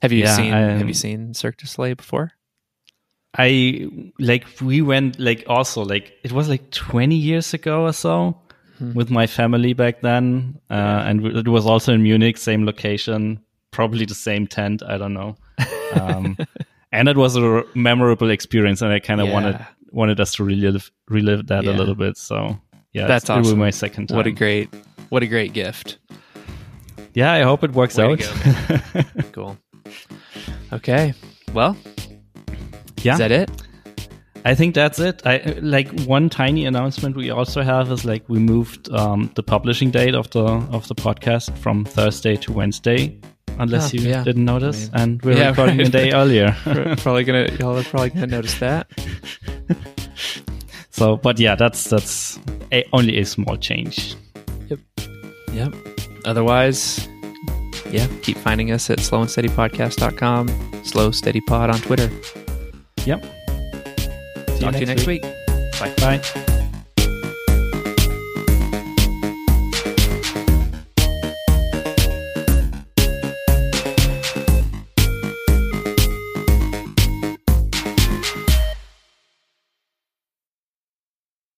have 0.00 0.12
you 0.12 0.24
Yeah, 0.24 0.36
seen 0.36 0.52
I- 0.54 0.78
Have 0.78 0.88
you 0.88 0.94
seen 0.94 1.34
Cirque 1.34 1.58
du 1.58 1.66
Soleil 1.66 1.94
before? 1.96 2.32
I 3.36 3.88
like 4.18 4.44
we 4.60 4.82
went 4.82 5.18
like 5.18 5.44
also 5.48 5.82
like 5.84 6.12
it 6.22 6.32
was 6.32 6.48
like 6.48 6.70
20 6.70 7.16
years 7.16 7.54
ago 7.54 7.84
or 7.86 7.92
so 7.92 8.36
Hmm. 8.78 8.94
with 8.94 9.10
my 9.10 9.26
family 9.26 9.74
back 9.74 10.00
then, 10.00 10.58
uh, 10.70 11.04
and 11.06 11.24
it 11.26 11.46
was 11.48 11.66
also 11.66 11.92
in 11.92 12.02
Munich, 12.02 12.36
same 12.38 12.64
location, 12.66 13.38
probably 13.70 14.06
the 14.06 14.14
same 14.14 14.46
tent. 14.46 14.82
I 14.82 14.96
don't 14.98 15.14
know. 15.14 15.36
Um, 15.92 16.38
and 16.92 17.08
it 17.08 17.16
was 17.16 17.36
a 17.36 17.64
memorable 17.74 18.30
experience, 18.30 18.82
and 18.82 18.92
I 18.92 18.98
kind 19.00 19.20
of 19.20 19.26
Yeah. 19.28 19.32
wanted 19.34 19.66
wanted 19.90 20.20
us 20.20 20.32
to 20.34 20.44
relive 20.44 20.90
relive 21.08 21.46
that 21.48 21.64
a 21.66 21.72
little 21.72 21.94
bit. 21.94 22.16
So 22.16 22.58
yeah, 22.92 23.06
That's 23.06 23.28
it 23.28 23.36
was 23.36 23.48
awesome. 23.48 23.58
my 23.58 23.70
second 23.70 24.06
time. 24.08 24.16
What 24.16 24.26
a 24.26 24.30
great 24.32 24.68
what 25.10 25.22
a 25.22 25.26
great 25.26 25.52
gift. 25.52 25.98
yeah, 27.14 27.32
I 27.32 27.42
hope 27.42 27.62
it 27.64 27.72
works 27.72 27.96
Way 27.98 28.04
out. 28.04 28.20
Cool. 29.32 29.56
Okay. 30.72 31.12
Well, 31.52 31.76
yeah, 33.02 33.12
is 33.14 33.18
that 33.18 33.32
it? 33.32 33.50
I 34.44 34.54
think 34.54 34.74
that's 34.74 34.98
it. 34.98 35.22
I 35.26 35.38
like 35.60 35.88
one 36.06 36.28
tiny 36.28 36.64
announcement 36.66 37.14
we 37.16 37.30
also 37.30 37.62
have 37.62 37.92
is 37.92 38.04
like 38.04 38.28
we 38.28 38.38
moved 38.38 38.90
um, 38.92 39.30
the 39.36 39.42
publishing 39.42 39.90
date 39.90 40.14
of 40.14 40.28
the 40.30 40.44
of 40.72 40.88
the 40.88 40.94
podcast 40.94 41.56
from 41.58 41.84
Thursday 41.84 42.36
to 42.36 42.52
Wednesday, 42.52 43.18
unless 43.58 43.92
Oh, 43.94 43.98
you 43.98 44.08
yeah. 44.08 44.24
didn't 44.24 44.44
notice, 44.44 44.90
I 44.92 44.98
mean- 44.98 45.02
and 45.02 45.22
we're 45.22 45.36
Yeah, 45.36 45.48
recording 45.50 45.78
right. 45.78 45.88
a 45.88 45.90
day 45.90 46.12
earlier. 46.14 46.56
probably 46.98 47.24
gonna 47.24 47.48
y'all 47.58 47.76
are 47.78 47.84
probably 47.84 48.10
gonna 48.10 48.26
notice 48.26 48.54
that. 48.60 48.88
so, 50.90 51.16
but 51.16 51.38
yeah, 51.38 51.54
that's 51.54 51.84
that's 51.84 52.38
a, 52.72 52.84
only 52.92 53.18
a 53.18 53.24
small 53.24 53.56
change. 53.56 54.14
Yep. 54.68 54.78
Yep. 55.52 55.74
Otherwise, 56.24 57.08
yeah, 57.90 58.06
keep 58.22 58.36
finding 58.38 58.70
us 58.72 58.88
at 58.90 58.98
slowandsteadypodcast.com, 58.98 60.82
slow 60.84 61.10
steady 61.10 61.40
pod 61.42 61.70
on 61.70 61.78
Twitter. 61.80 62.10
Yep. 63.04 63.24
See 63.24 64.60
Talk 64.60 64.72
to 64.74 64.80
you 64.80 64.86
next 64.86 65.06
week. 65.06 65.22
Bye. 65.80 65.92
Bye. 65.98 66.51